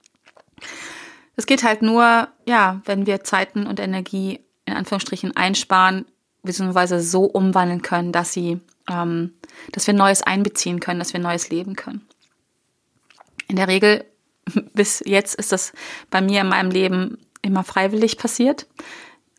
Es 1.35 1.45
geht 1.45 1.63
halt 1.63 1.81
nur, 1.81 2.27
ja, 2.45 2.81
wenn 2.85 3.05
wir 3.05 3.23
Zeiten 3.23 3.67
und 3.67 3.79
Energie 3.79 4.39
in 4.65 4.73
Anführungsstrichen 4.73 5.35
einsparen, 5.35 6.05
beziehungsweise 6.49 6.99
so 6.99 7.25
umwandeln 7.25 7.83
können, 7.83 8.11
dass 8.11 8.33
sie, 8.33 8.59
ähm, 8.89 9.33
dass 9.71 9.85
wir 9.85 9.93
Neues 9.93 10.23
einbeziehen 10.23 10.79
können, 10.79 10.99
dass 10.99 11.13
wir 11.13 11.19
Neues 11.19 11.49
leben 11.49 11.75
können. 11.75 12.07
In 13.47 13.55
der 13.55 13.67
Regel, 13.67 14.03
bis 14.73 15.03
jetzt 15.05 15.35
ist 15.35 15.51
das 15.51 15.73
bei 16.09 16.21
mir 16.21 16.41
in 16.41 16.47
meinem 16.47 16.71
Leben 16.71 17.19
immer 17.43 17.63
freiwillig 17.63 18.17
passiert. 18.17 18.65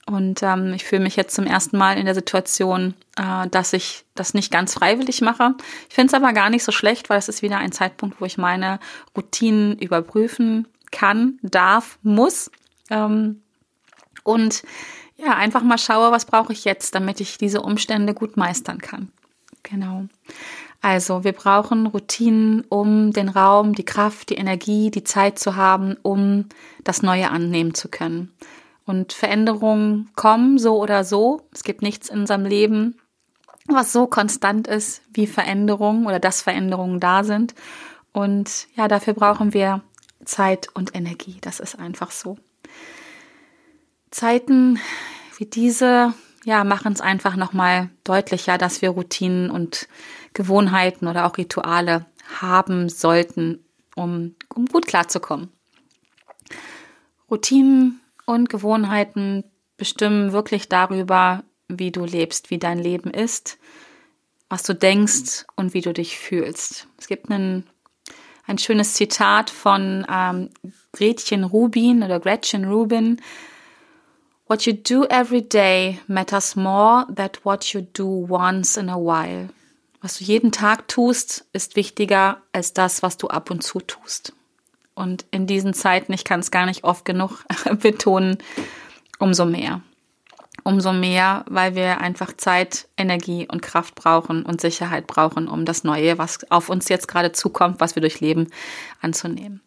Und 0.06 0.42
ähm, 0.42 0.72
ich 0.72 0.84
fühle 0.84 1.02
mich 1.02 1.16
jetzt 1.16 1.34
zum 1.34 1.46
ersten 1.46 1.76
Mal 1.76 1.98
in 1.98 2.04
der 2.04 2.14
Situation, 2.14 2.94
äh, 3.16 3.48
dass 3.48 3.72
ich 3.72 4.04
das 4.14 4.32
nicht 4.34 4.52
ganz 4.52 4.74
freiwillig 4.74 5.20
mache. 5.20 5.54
Ich 5.88 5.94
finde 5.94 6.08
es 6.08 6.14
aber 6.14 6.32
gar 6.32 6.48
nicht 6.48 6.64
so 6.64 6.72
schlecht, 6.72 7.10
weil 7.10 7.18
es 7.18 7.28
ist 7.28 7.42
wieder 7.42 7.58
ein 7.58 7.72
Zeitpunkt, 7.72 8.20
wo 8.20 8.24
ich 8.24 8.38
meine 8.38 8.78
Routinen 9.16 9.76
überprüfen 9.78 10.68
kann, 10.92 11.38
darf, 11.42 11.98
muss. 12.02 12.50
Ähm, 12.88 13.42
und 14.22 14.62
ja, 15.22 15.36
einfach 15.36 15.62
mal 15.62 15.78
schaue, 15.78 16.12
was 16.12 16.24
brauche 16.24 16.52
ich 16.52 16.64
jetzt, 16.64 16.94
damit 16.94 17.20
ich 17.20 17.38
diese 17.38 17.62
Umstände 17.62 18.14
gut 18.14 18.36
meistern 18.36 18.78
kann. 18.78 19.12
Genau. 19.62 20.06
Also 20.82 21.24
wir 21.24 21.32
brauchen 21.32 21.86
Routinen, 21.86 22.64
um 22.68 23.12
den 23.12 23.28
Raum, 23.28 23.74
die 23.74 23.84
Kraft, 23.84 24.30
die 24.30 24.36
Energie, 24.36 24.90
die 24.90 25.04
Zeit 25.04 25.38
zu 25.38 25.56
haben, 25.56 25.96
um 26.02 26.46
das 26.84 27.02
Neue 27.02 27.30
annehmen 27.30 27.74
zu 27.74 27.88
können. 27.88 28.32
Und 28.86 29.12
Veränderungen 29.12 30.10
kommen 30.16 30.58
so 30.58 30.80
oder 30.80 31.04
so. 31.04 31.42
Es 31.52 31.64
gibt 31.64 31.82
nichts 31.82 32.08
in 32.08 32.20
unserem 32.20 32.46
Leben, 32.46 32.98
was 33.66 33.92
so 33.92 34.06
konstant 34.06 34.66
ist 34.66 35.02
wie 35.12 35.26
Veränderungen 35.26 36.06
oder 36.06 36.18
dass 36.18 36.42
Veränderungen 36.42 36.98
da 36.98 37.24
sind. 37.24 37.54
Und 38.12 38.66
ja, 38.74 38.88
dafür 38.88 39.14
brauchen 39.14 39.52
wir 39.52 39.82
Zeit 40.24 40.68
und 40.74 40.94
Energie. 40.94 41.36
Das 41.42 41.60
ist 41.60 41.78
einfach 41.78 42.10
so. 42.10 42.38
Zeiten 44.10 44.78
wie 45.36 45.46
diese, 45.46 46.14
ja, 46.44 46.64
machen 46.64 46.92
es 46.92 47.00
einfach 47.00 47.36
nochmal 47.36 47.90
deutlicher, 48.04 48.58
dass 48.58 48.82
wir 48.82 48.90
Routinen 48.90 49.50
und 49.50 49.88
Gewohnheiten 50.34 51.06
oder 51.06 51.26
auch 51.26 51.38
Rituale 51.38 52.06
haben 52.40 52.88
sollten, 52.88 53.64
um, 53.96 54.34
um 54.54 54.66
gut 54.66 54.86
klarzukommen. 54.86 55.50
Routinen 57.30 58.00
und 58.26 58.48
Gewohnheiten 58.48 59.44
bestimmen 59.76 60.32
wirklich 60.32 60.68
darüber, 60.68 61.44
wie 61.68 61.90
du 61.90 62.04
lebst, 62.04 62.50
wie 62.50 62.58
dein 62.58 62.78
Leben 62.78 63.10
ist, 63.10 63.58
was 64.48 64.62
du 64.62 64.74
denkst 64.74 65.46
und 65.56 65.74
wie 65.74 65.80
du 65.80 65.92
dich 65.92 66.18
fühlst. 66.18 66.88
Es 66.98 67.06
gibt 67.06 67.30
einen, 67.30 67.66
ein 68.46 68.58
schönes 68.58 68.94
Zitat 68.94 69.48
von 69.48 70.04
ähm, 70.10 70.50
Gretchen 70.92 71.44
Rubin 71.44 72.02
oder 72.02 72.18
Gretchen 72.18 72.64
Rubin. 72.64 73.20
What 74.50 74.66
you 74.66 74.72
do 74.72 75.04
every 75.04 75.42
day 75.42 76.00
matters 76.08 76.56
more 76.56 77.06
than 77.08 77.30
what 77.44 77.72
you 77.72 77.82
do 77.82 78.04
once 78.04 78.76
in 78.76 78.88
a 78.88 78.96
while. 78.96 79.50
Was 80.02 80.18
du 80.18 80.24
jeden 80.24 80.50
Tag 80.50 80.88
tust, 80.88 81.44
ist 81.52 81.76
wichtiger 81.76 82.38
als 82.52 82.72
das, 82.72 83.00
was 83.04 83.16
du 83.16 83.28
ab 83.28 83.52
und 83.52 83.62
zu 83.62 83.78
tust. 83.78 84.32
Und 84.96 85.24
in 85.30 85.46
diesen 85.46 85.72
Zeiten, 85.72 86.12
ich 86.12 86.24
kann 86.24 86.40
es 86.40 86.50
gar 86.50 86.66
nicht 86.66 86.82
oft 86.82 87.04
genug 87.04 87.44
betonen, 87.80 88.38
umso 89.20 89.44
mehr. 89.44 89.82
Umso 90.64 90.92
mehr, 90.92 91.44
weil 91.48 91.76
wir 91.76 92.00
einfach 92.00 92.36
Zeit, 92.36 92.88
Energie 92.96 93.46
und 93.48 93.62
Kraft 93.62 93.94
brauchen 93.94 94.44
und 94.44 94.60
Sicherheit 94.60 95.06
brauchen, 95.06 95.46
um 95.46 95.64
das 95.64 95.84
Neue, 95.84 96.18
was 96.18 96.50
auf 96.50 96.70
uns 96.70 96.88
jetzt 96.88 97.06
gerade 97.06 97.30
zukommt, 97.30 97.78
was 97.78 97.94
wir 97.94 98.00
durchleben, 98.00 98.48
anzunehmen. 99.00 99.60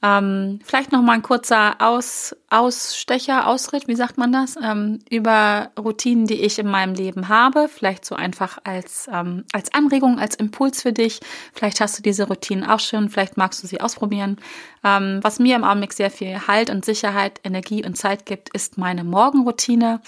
Ähm, 0.00 0.60
vielleicht 0.64 0.92
noch 0.92 1.02
mal 1.02 1.14
ein 1.14 1.22
kurzer 1.22 1.76
Aus, 1.80 2.36
Ausstecher, 2.50 3.48
Ausritt, 3.48 3.88
wie 3.88 3.96
sagt 3.96 4.16
man 4.16 4.30
das, 4.30 4.56
ähm, 4.62 5.00
über 5.10 5.72
Routinen, 5.76 6.26
die 6.26 6.40
ich 6.40 6.60
in 6.60 6.68
meinem 6.68 6.94
Leben 6.94 7.28
habe. 7.28 7.68
Vielleicht 7.68 8.04
so 8.04 8.14
einfach 8.14 8.58
als, 8.62 9.08
ähm, 9.12 9.44
als 9.52 9.74
Anregung, 9.74 10.20
als 10.20 10.36
Impuls 10.36 10.82
für 10.82 10.92
dich. 10.92 11.18
Vielleicht 11.52 11.80
hast 11.80 11.98
du 11.98 12.02
diese 12.02 12.28
Routinen 12.28 12.64
auch 12.64 12.78
schon, 12.78 13.08
vielleicht 13.08 13.36
magst 13.36 13.62
du 13.62 13.66
sie 13.66 13.80
ausprobieren. 13.80 14.36
Ähm, 14.84 15.18
was 15.22 15.40
mir 15.40 15.56
im 15.56 15.64
Augenblick 15.64 15.92
sehr 15.92 16.12
viel 16.12 16.46
Halt 16.46 16.70
und 16.70 16.84
Sicherheit, 16.84 17.40
Energie 17.42 17.84
und 17.84 17.96
Zeit 17.96 18.24
gibt, 18.24 18.50
ist 18.50 18.78
meine 18.78 19.02
Morgenroutine. 19.02 20.00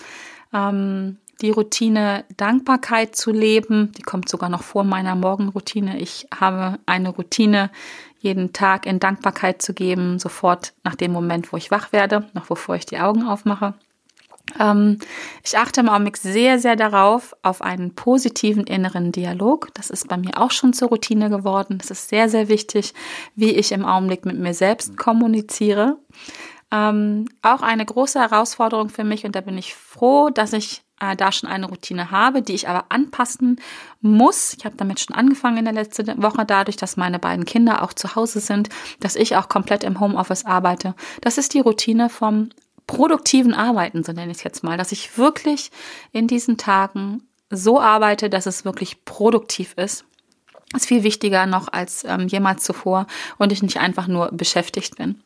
Ähm, 0.52 1.18
die 1.40 1.50
Routine 1.50 2.24
Dankbarkeit 2.36 3.16
zu 3.16 3.30
leben. 3.30 3.92
Die 3.96 4.02
kommt 4.02 4.28
sogar 4.28 4.48
noch 4.48 4.62
vor 4.62 4.84
meiner 4.84 5.14
Morgenroutine. 5.14 5.98
Ich 5.98 6.28
habe 6.38 6.78
eine 6.86 7.08
Routine, 7.08 7.70
jeden 8.20 8.52
Tag 8.52 8.86
in 8.86 9.00
Dankbarkeit 9.00 9.60
zu 9.62 9.74
geben, 9.74 10.18
sofort 10.18 10.72
nach 10.84 10.94
dem 10.94 11.12
Moment, 11.12 11.52
wo 11.52 11.56
ich 11.56 11.70
wach 11.70 11.92
werde, 11.92 12.28
noch 12.34 12.46
bevor 12.46 12.76
ich 12.76 12.86
die 12.86 12.98
Augen 12.98 13.26
aufmache. 13.26 13.74
Ähm, 14.58 14.98
ich 15.44 15.56
achte 15.56 15.80
im 15.80 15.88
Augenblick 15.88 16.16
sehr, 16.16 16.58
sehr 16.58 16.76
darauf, 16.76 17.34
auf 17.42 17.62
einen 17.62 17.94
positiven 17.94 18.64
inneren 18.64 19.12
Dialog. 19.12 19.68
Das 19.74 19.90
ist 19.90 20.08
bei 20.08 20.16
mir 20.16 20.38
auch 20.38 20.50
schon 20.50 20.72
zur 20.72 20.88
Routine 20.88 21.30
geworden. 21.30 21.78
Das 21.78 21.90
ist 21.90 22.08
sehr, 22.08 22.28
sehr 22.28 22.48
wichtig, 22.48 22.94
wie 23.36 23.52
ich 23.52 23.72
im 23.72 23.84
Augenblick 23.84 24.24
mit 24.24 24.38
mir 24.38 24.54
selbst 24.54 24.96
kommuniziere. 24.96 25.98
Ähm, 26.72 27.26
auch 27.42 27.62
eine 27.62 27.84
große 27.84 28.20
Herausforderung 28.20 28.90
für 28.90 29.04
mich 29.04 29.24
und 29.24 29.34
da 29.34 29.40
bin 29.40 29.58
ich 29.58 29.74
froh, 29.74 30.30
dass 30.30 30.52
ich 30.52 30.82
äh, 31.00 31.16
da 31.16 31.32
schon 31.32 31.48
eine 31.48 31.66
Routine 31.66 32.10
habe, 32.10 32.42
die 32.42 32.54
ich 32.54 32.68
aber 32.68 32.86
anpassen 32.90 33.60
muss. 34.00 34.54
Ich 34.56 34.64
habe 34.64 34.76
damit 34.76 35.00
schon 35.00 35.16
angefangen 35.16 35.58
in 35.58 35.64
der 35.64 35.74
letzten 35.74 36.22
Woche, 36.22 36.44
dadurch, 36.44 36.76
dass 36.76 36.96
meine 36.96 37.18
beiden 37.18 37.44
Kinder 37.44 37.82
auch 37.82 37.92
zu 37.92 38.14
Hause 38.14 38.40
sind, 38.40 38.68
dass 39.00 39.16
ich 39.16 39.36
auch 39.36 39.48
komplett 39.48 39.82
im 39.82 39.98
Homeoffice 39.98 40.46
arbeite. 40.46 40.94
Das 41.22 41.38
ist 41.38 41.54
die 41.54 41.60
Routine 41.60 42.08
vom 42.08 42.50
produktiven 42.86 43.54
Arbeiten, 43.54 44.04
so 44.04 44.12
nenne 44.12 44.30
ich 44.30 44.38
es 44.38 44.44
jetzt 44.44 44.62
mal, 44.62 44.76
dass 44.76 44.92
ich 44.92 45.16
wirklich 45.18 45.70
in 46.12 46.28
diesen 46.28 46.56
Tagen 46.56 47.22
so 47.50 47.80
arbeite, 47.80 48.30
dass 48.30 48.46
es 48.46 48.64
wirklich 48.64 49.04
produktiv 49.04 49.74
ist 49.76 50.04
ist 50.74 50.86
viel 50.86 51.02
wichtiger 51.02 51.46
noch 51.46 51.68
als 51.72 52.04
ähm, 52.04 52.28
jemals 52.28 52.64
zuvor 52.64 53.06
und 53.38 53.52
ich 53.52 53.62
nicht 53.62 53.78
einfach 53.78 54.06
nur 54.06 54.30
beschäftigt 54.32 54.96
bin. 54.96 55.22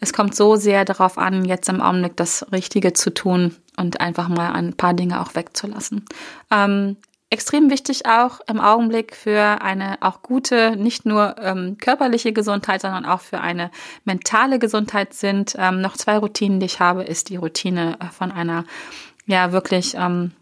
Es 0.00 0.12
kommt 0.12 0.34
so 0.34 0.56
sehr 0.56 0.84
darauf 0.84 1.18
an, 1.18 1.44
jetzt 1.44 1.68
im 1.68 1.80
Augenblick 1.80 2.16
das 2.16 2.46
Richtige 2.52 2.92
zu 2.92 3.12
tun 3.12 3.56
und 3.76 4.00
einfach 4.00 4.28
mal 4.28 4.52
ein 4.52 4.74
paar 4.74 4.94
Dinge 4.94 5.20
auch 5.20 5.34
wegzulassen. 5.34 6.04
Ähm, 6.50 6.96
extrem 7.30 7.70
wichtig 7.70 8.06
auch 8.06 8.40
im 8.48 8.60
Augenblick 8.60 9.16
für 9.16 9.60
eine 9.60 9.98
auch 10.00 10.22
gute, 10.22 10.76
nicht 10.76 11.06
nur 11.06 11.36
ähm, 11.40 11.76
körperliche 11.78 12.32
Gesundheit, 12.32 12.82
sondern 12.82 13.04
auch 13.04 13.20
für 13.20 13.40
eine 13.40 13.70
mentale 14.04 14.58
Gesundheit 14.58 15.14
sind 15.14 15.54
ähm, 15.58 15.80
noch 15.80 15.96
zwei 15.96 16.18
Routinen, 16.18 16.60
die 16.60 16.66
ich 16.66 16.80
habe, 16.80 17.02
ist 17.02 17.28
die 17.28 17.36
Routine 17.36 17.96
äh, 18.00 18.06
von 18.06 18.30
einer 18.30 18.64
ja 19.26 19.50
wirklich 19.50 19.94
ähm, 19.96 20.32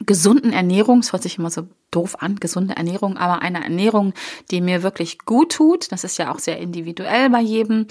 gesunden 0.00 0.52
Ernährung. 0.52 1.00
Das 1.00 1.12
hört 1.12 1.22
sich 1.22 1.38
immer 1.38 1.50
so 1.50 1.66
doof 1.90 2.16
an, 2.20 2.36
gesunde 2.36 2.76
Ernährung, 2.76 3.16
aber 3.16 3.42
eine 3.42 3.62
Ernährung, 3.62 4.14
die 4.50 4.60
mir 4.60 4.82
wirklich 4.82 5.18
gut 5.20 5.52
tut. 5.52 5.92
Das 5.92 6.04
ist 6.04 6.18
ja 6.18 6.32
auch 6.32 6.38
sehr 6.38 6.58
individuell 6.58 7.30
bei 7.30 7.40
jedem. 7.40 7.86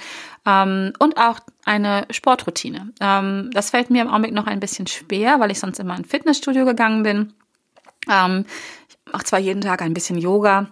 Ähm, 0.46 0.94
und 1.00 1.18
auch 1.18 1.40
eine 1.66 2.06
Sportroutine. 2.10 2.94
Ähm, 3.00 3.50
das 3.54 3.70
fällt 3.70 3.90
mir 3.90 4.02
im 4.02 4.10
Augenblick 4.10 4.34
noch 4.34 4.48
ein 4.48 4.60
bisschen 4.60 4.88
schwer, 4.88 5.40
weil 5.40 5.52
ich 5.52 5.60
sonst 5.60 5.80
immer 5.80 5.98
in 5.98 6.06
Fitnessstudio 6.06 6.66
gegangen 6.66 7.04
bin. 7.04 7.34
Ähm, 8.10 8.46
ich 8.88 8.98
mache 9.12 9.26
zwar 9.26 9.40
jeden 9.40 9.62
Tag 9.62 9.82
ein 9.82 9.94
bisschen 9.94 10.18
Yoga, 10.18 10.70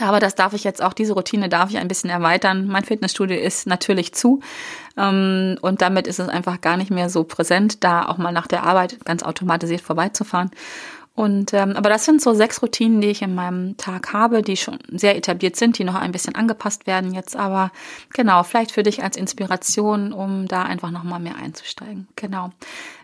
aber 0.00 0.20
das 0.20 0.34
darf 0.34 0.54
ich 0.54 0.64
jetzt 0.64 0.82
auch, 0.82 0.94
diese 0.94 1.12
Routine 1.12 1.48
darf 1.48 1.70
ich 1.70 1.76
ein 1.76 1.88
bisschen 1.88 2.08
erweitern. 2.08 2.66
Mein 2.66 2.84
Fitnessstudio 2.84 3.36
ist 3.36 3.66
natürlich 3.66 4.14
zu. 4.14 4.40
Ähm, 4.96 5.58
und 5.60 5.82
damit 5.82 6.06
ist 6.06 6.18
es 6.18 6.28
einfach 6.28 6.60
gar 6.60 6.76
nicht 6.76 6.90
mehr 6.90 7.10
so 7.10 7.24
präsent, 7.24 7.84
da 7.84 8.06
auch 8.06 8.16
mal 8.16 8.32
nach 8.32 8.46
der 8.46 8.62
Arbeit 8.62 9.04
ganz 9.04 9.22
automatisiert 9.22 9.82
vorbeizufahren. 9.82 10.50
Und 11.14 11.52
ähm, 11.52 11.76
aber 11.76 11.90
das 11.90 12.06
sind 12.06 12.22
so 12.22 12.32
sechs 12.32 12.62
Routinen, 12.62 13.02
die 13.02 13.08
ich 13.08 13.20
in 13.20 13.34
meinem 13.34 13.76
Tag 13.76 14.14
habe, 14.14 14.40
die 14.40 14.56
schon 14.56 14.78
sehr 14.88 15.14
etabliert 15.14 15.56
sind, 15.56 15.78
die 15.78 15.84
noch 15.84 15.94
ein 15.94 16.10
bisschen 16.10 16.34
angepasst 16.34 16.86
werden 16.86 17.12
jetzt. 17.12 17.36
Aber 17.36 17.70
genau, 18.14 18.42
vielleicht 18.44 18.72
für 18.72 18.82
dich 18.82 19.02
als 19.02 19.18
Inspiration, 19.18 20.14
um 20.14 20.48
da 20.48 20.62
einfach 20.62 20.90
noch 20.90 21.02
mal 21.02 21.18
mehr 21.18 21.36
einzusteigen. 21.36 22.08
Genau. 22.16 22.50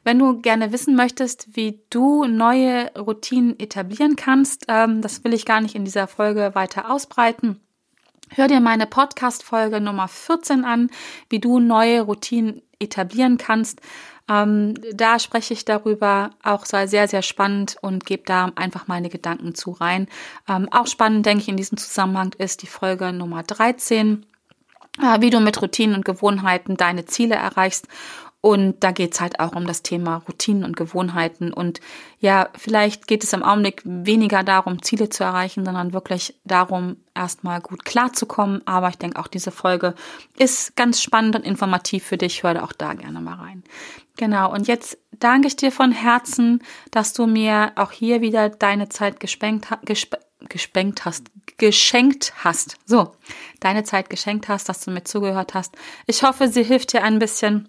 Wenn 0.04 0.18
du 0.18 0.40
gerne 0.40 0.72
wissen 0.72 0.96
möchtest, 0.96 1.54
wie 1.54 1.80
du 1.90 2.24
neue 2.24 2.90
Routinen 2.96 3.58
etablieren 3.60 4.16
kannst, 4.16 4.64
ähm, 4.68 5.02
das 5.02 5.22
will 5.22 5.34
ich 5.34 5.44
gar 5.44 5.60
nicht 5.60 5.74
in 5.74 5.84
dieser 5.84 6.06
Folge 6.06 6.52
weiter 6.54 6.90
ausbreiten. 6.90 7.60
Hör 8.34 8.46
dir 8.46 8.60
meine 8.60 8.86
Podcast-Folge 8.86 9.80
Nummer 9.80 10.06
14 10.06 10.64
an, 10.64 10.90
wie 11.30 11.40
du 11.40 11.60
neue 11.60 12.02
Routinen 12.02 12.62
etablieren 12.78 13.38
kannst. 13.38 13.80
Ähm, 14.28 14.74
da 14.92 15.18
spreche 15.18 15.54
ich 15.54 15.64
darüber, 15.64 16.30
auch 16.42 16.66
sei 16.66 16.86
sehr, 16.86 17.08
sehr 17.08 17.22
spannend 17.22 17.76
und 17.80 18.04
gebe 18.04 18.24
da 18.26 18.52
einfach 18.54 18.86
meine 18.86 19.08
Gedanken 19.08 19.54
zu 19.54 19.70
rein. 19.70 20.08
Ähm, 20.46 20.68
auch 20.70 20.86
spannend, 20.86 21.24
denke 21.24 21.42
ich, 21.42 21.48
in 21.48 21.56
diesem 21.56 21.78
Zusammenhang 21.78 22.34
ist 22.36 22.62
die 22.62 22.66
Folge 22.66 23.12
Nummer 23.12 23.42
13, 23.42 24.26
äh, 25.02 25.20
wie 25.20 25.30
du 25.30 25.40
mit 25.40 25.60
Routinen 25.62 25.96
und 25.96 26.04
Gewohnheiten 26.04 26.76
deine 26.76 27.06
Ziele 27.06 27.36
erreichst 27.36 27.88
und 28.40 28.84
da 28.84 28.92
geht's 28.92 29.20
halt 29.20 29.40
auch 29.40 29.56
um 29.56 29.66
das 29.66 29.82
Thema 29.82 30.22
Routinen 30.28 30.62
und 30.62 30.76
Gewohnheiten. 30.76 31.52
Und 31.52 31.80
ja, 32.20 32.48
vielleicht 32.56 33.08
geht 33.08 33.24
es 33.24 33.32
im 33.32 33.42
Augenblick 33.42 33.82
weniger 33.84 34.44
darum, 34.44 34.80
Ziele 34.80 35.08
zu 35.08 35.24
erreichen, 35.24 35.64
sondern 35.64 35.92
wirklich 35.92 36.38
darum, 36.44 36.98
erstmal 37.16 37.60
gut 37.60 37.84
klarzukommen. 37.84 38.62
Aber 38.64 38.90
ich 38.90 38.98
denke, 38.98 39.18
auch 39.18 39.26
diese 39.26 39.50
Folge 39.50 39.94
ist 40.38 40.76
ganz 40.76 41.02
spannend 41.02 41.34
und 41.34 41.44
informativ 41.44 42.04
für 42.04 42.16
dich. 42.16 42.44
Hör 42.44 42.54
da 42.54 42.62
auch 42.62 42.72
da 42.72 42.94
gerne 42.94 43.20
mal 43.20 43.34
rein. 43.34 43.64
Genau. 44.16 44.52
Und 44.52 44.68
jetzt 44.68 44.98
danke 45.18 45.48
ich 45.48 45.56
dir 45.56 45.72
von 45.72 45.90
Herzen, 45.90 46.62
dass 46.92 47.14
du 47.14 47.26
mir 47.26 47.72
auch 47.74 47.90
hier 47.90 48.20
wieder 48.20 48.50
deine 48.50 48.88
Zeit 48.88 49.18
gespenkt, 49.18 49.66
gesp 49.84 50.14
gespenkt 50.48 51.04
hast, 51.04 51.26
geschenkt 51.56 52.32
hast. 52.44 52.76
So, 52.86 53.10
deine 53.58 53.82
Zeit 53.82 54.08
geschenkt 54.08 54.48
hast, 54.48 54.68
dass 54.68 54.84
du 54.84 54.92
mir 54.92 55.02
zugehört 55.02 55.54
hast. 55.54 55.74
Ich 56.06 56.22
hoffe, 56.22 56.46
sie 56.46 56.62
hilft 56.62 56.92
dir 56.92 57.02
ein 57.02 57.18
bisschen 57.18 57.68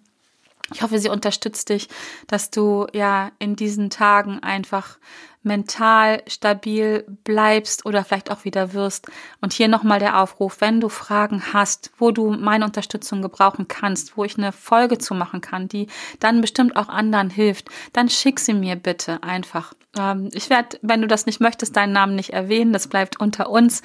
ich 0.74 0.82
hoffe, 0.82 1.00
sie 1.00 1.10
unterstützt 1.10 1.70
dich, 1.70 1.88
dass 2.28 2.52
du 2.52 2.88
ja 2.94 3.32
in 3.40 3.56
diesen 3.56 3.90
Tagen 3.90 4.40
einfach 4.40 4.98
mental 5.42 6.22
stabil 6.28 7.06
bleibst 7.24 7.86
oder 7.86 8.04
vielleicht 8.04 8.32
auch 8.32 8.44
wieder 8.44 8.74
wirst. 8.74 9.08
Und 9.42 9.54
hier 9.54 9.68
nochmal 9.68 10.00
der 10.00 10.22
Aufruf, 10.22 10.60
wenn 10.60 10.82
du 10.82 10.90
Fragen 10.90 11.54
hast, 11.54 11.92
wo 11.98 12.12
du 12.12 12.32
meine 12.32 12.66
Unterstützung 12.66 13.22
gebrauchen 13.22 13.68
kannst, 13.68 14.18
wo 14.18 14.26
ich 14.26 14.38
eine 14.38 14.52
Folge 14.52 14.98
zu 14.98 15.14
machen 15.14 15.42
kann, 15.42 15.68
die 15.68 15.88
dann 16.20 16.42
bestimmt 16.42 16.76
auch 16.76 16.90
anderen 16.90 17.30
hilft, 17.30 17.70
dann 17.94 18.10
schick 18.10 18.40
sie 18.40 18.54
mir 18.54 18.76
bitte 18.76 19.24
einfach. 19.24 19.74
Ähm, 19.98 20.30
ich 20.34 20.50
werde, 20.50 20.78
wenn 20.82 21.02
du 21.02 21.08
das 21.08 21.26
nicht 21.26 21.40
möchtest, 21.40 21.76
deinen 21.76 21.94
Namen 21.94 22.16
nicht 22.16 22.32
erwähnen, 22.32 22.74
das 22.74 22.88
bleibt 22.88 23.20
unter 23.20 23.50
uns. 23.50 23.82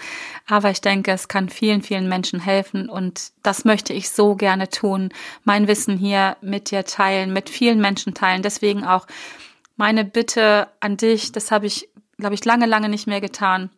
Aber 0.46 0.70
ich 0.70 0.80
denke, 0.80 1.12
es 1.12 1.28
kann 1.28 1.48
vielen, 1.48 1.82
vielen 1.82 2.08
Menschen 2.08 2.40
helfen 2.40 2.88
und 2.88 3.32
das 3.42 3.64
möchte 3.64 3.92
ich 3.92 4.10
so 4.10 4.34
gerne 4.34 4.68
tun. 4.68 5.10
Mein 5.44 5.68
Wissen 5.68 5.96
hier 5.96 6.36
mit 6.40 6.70
dir 6.70 6.84
teilen, 6.84 7.32
mit 7.32 7.48
vielen 7.48 7.80
Menschen 7.80 8.14
teilen. 8.14 8.42
Deswegen 8.42 8.84
auch 8.84 9.06
meine 9.76 10.04
Bitte 10.04 10.68
an 10.80 10.96
dich, 10.96 11.32
das 11.32 11.50
habe 11.50 11.66
ich, 11.66 11.88
glaube 12.18 12.34
ich, 12.34 12.44
lange, 12.44 12.66
lange 12.66 12.88
nicht 12.88 13.06
mehr 13.06 13.20
getan. 13.20 13.70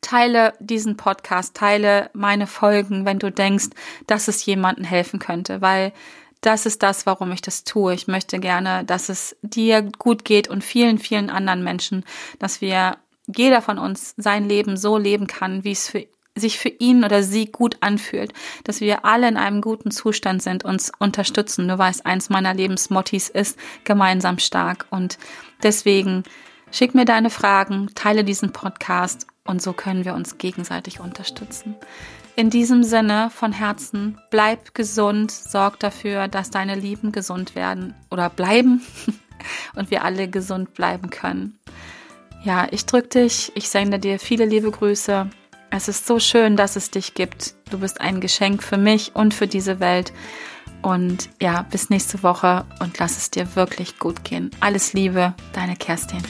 Teile 0.00 0.54
diesen 0.60 0.96
Podcast, 0.96 1.56
teile 1.56 2.10
meine 2.12 2.46
Folgen, 2.46 3.04
wenn 3.04 3.18
du 3.18 3.32
denkst, 3.32 3.68
dass 4.06 4.28
es 4.28 4.44
jemandem 4.46 4.84
helfen 4.84 5.18
könnte, 5.18 5.60
weil 5.60 5.92
das 6.40 6.66
ist 6.66 6.82
das, 6.84 7.04
warum 7.04 7.32
ich 7.32 7.42
das 7.42 7.64
tue. 7.64 7.94
Ich 7.94 8.06
möchte 8.06 8.38
gerne, 8.38 8.84
dass 8.84 9.08
es 9.08 9.36
dir 9.42 9.82
gut 9.82 10.24
geht 10.24 10.48
und 10.48 10.62
vielen, 10.62 10.98
vielen 10.98 11.30
anderen 11.30 11.64
Menschen, 11.64 12.04
dass 12.38 12.60
wir 12.60 12.98
jeder 13.26 13.60
von 13.60 13.78
uns 13.78 14.14
sein 14.16 14.48
Leben 14.48 14.76
so 14.76 14.96
leben 14.96 15.26
kann, 15.26 15.64
wie 15.64 15.72
es 15.72 15.88
für 15.88 16.06
sich 16.38 16.58
für 16.58 16.68
ihn 16.68 17.04
oder 17.04 17.22
sie 17.22 17.46
gut 17.46 17.76
anfühlt, 17.80 18.32
dass 18.64 18.80
wir 18.80 19.04
alle 19.04 19.28
in 19.28 19.36
einem 19.36 19.60
guten 19.60 19.90
Zustand 19.90 20.42
sind, 20.42 20.64
uns 20.64 20.92
unterstützen. 20.98 21.68
Du 21.68 21.78
weißt, 21.78 22.06
eins 22.06 22.30
meiner 22.30 22.54
Lebensmottis 22.54 23.28
ist 23.28 23.58
gemeinsam 23.84 24.38
stark 24.38 24.86
und 24.90 25.18
deswegen 25.62 26.24
schick 26.70 26.94
mir 26.94 27.04
deine 27.04 27.30
Fragen, 27.30 27.88
teile 27.94 28.24
diesen 28.24 28.52
Podcast 28.52 29.26
und 29.44 29.62
so 29.62 29.72
können 29.72 30.04
wir 30.04 30.14
uns 30.14 30.38
gegenseitig 30.38 31.00
unterstützen. 31.00 31.74
In 32.36 32.50
diesem 32.50 32.84
Sinne 32.84 33.30
von 33.30 33.52
Herzen, 33.52 34.18
bleib 34.30 34.74
gesund, 34.74 35.32
sorg 35.32 35.80
dafür, 35.80 36.28
dass 36.28 36.50
deine 36.50 36.76
Lieben 36.76 37.10
gesund 37.10 37.56
werden 37.56 37.94
oder 38.10 38.30
bleiben 38.30 38.82
und 39.74 39.90
wir 39.90 40.04
alle 40.04 40.28
gesund 40.28 40.74
bleiben 40.74 41.10
können. 41.10 41.58
Ja, 42.44 42.68
ich 42.70 42.86
drücke 42.86 43.08
dich, 43.08 43.50
ich 43.56 43.68
sende 43.68 43.98
dir 43.98 44.20
viele 44.20 44.44
liebe 44.44 44.70
Grüße 44.70 45.28
es 45.70 45.88
ist 45.88 46.06
so 46.06 46.18
schön, 46.18 46.56
dass 46.56 46.76
es 46.76 46.90
dich 46.90 47.14
gibt. 47.14 47.54
Du 47.70 47.78
bist 47.78 48.00
ein 48.00 48.20
Geschenk 48.20 48.62
für 48.62 48.78
mich 48.78 49.14
und 49.14 49.34
für 49.34 49.46
diese 49.46 49.80
Welt. 49.80 50.12
Und 50.82 51.28
ja, 51.40 51.62
bis 51.62 51.90
nächste 51.90 52.22
Woche 52.22 52.64
und 52.80 52.98
lass 52.98 53.16
es 53.16 53.30
dir 53.30 53.56
wirklich 53.56 53.98
gut 53.98 54.24
gehen. 54.24 54.50
Alles 54.60 54.92
Liebe, 54.92 55.34
deine 55.52 55.76
Kerstin. 55.76 56.22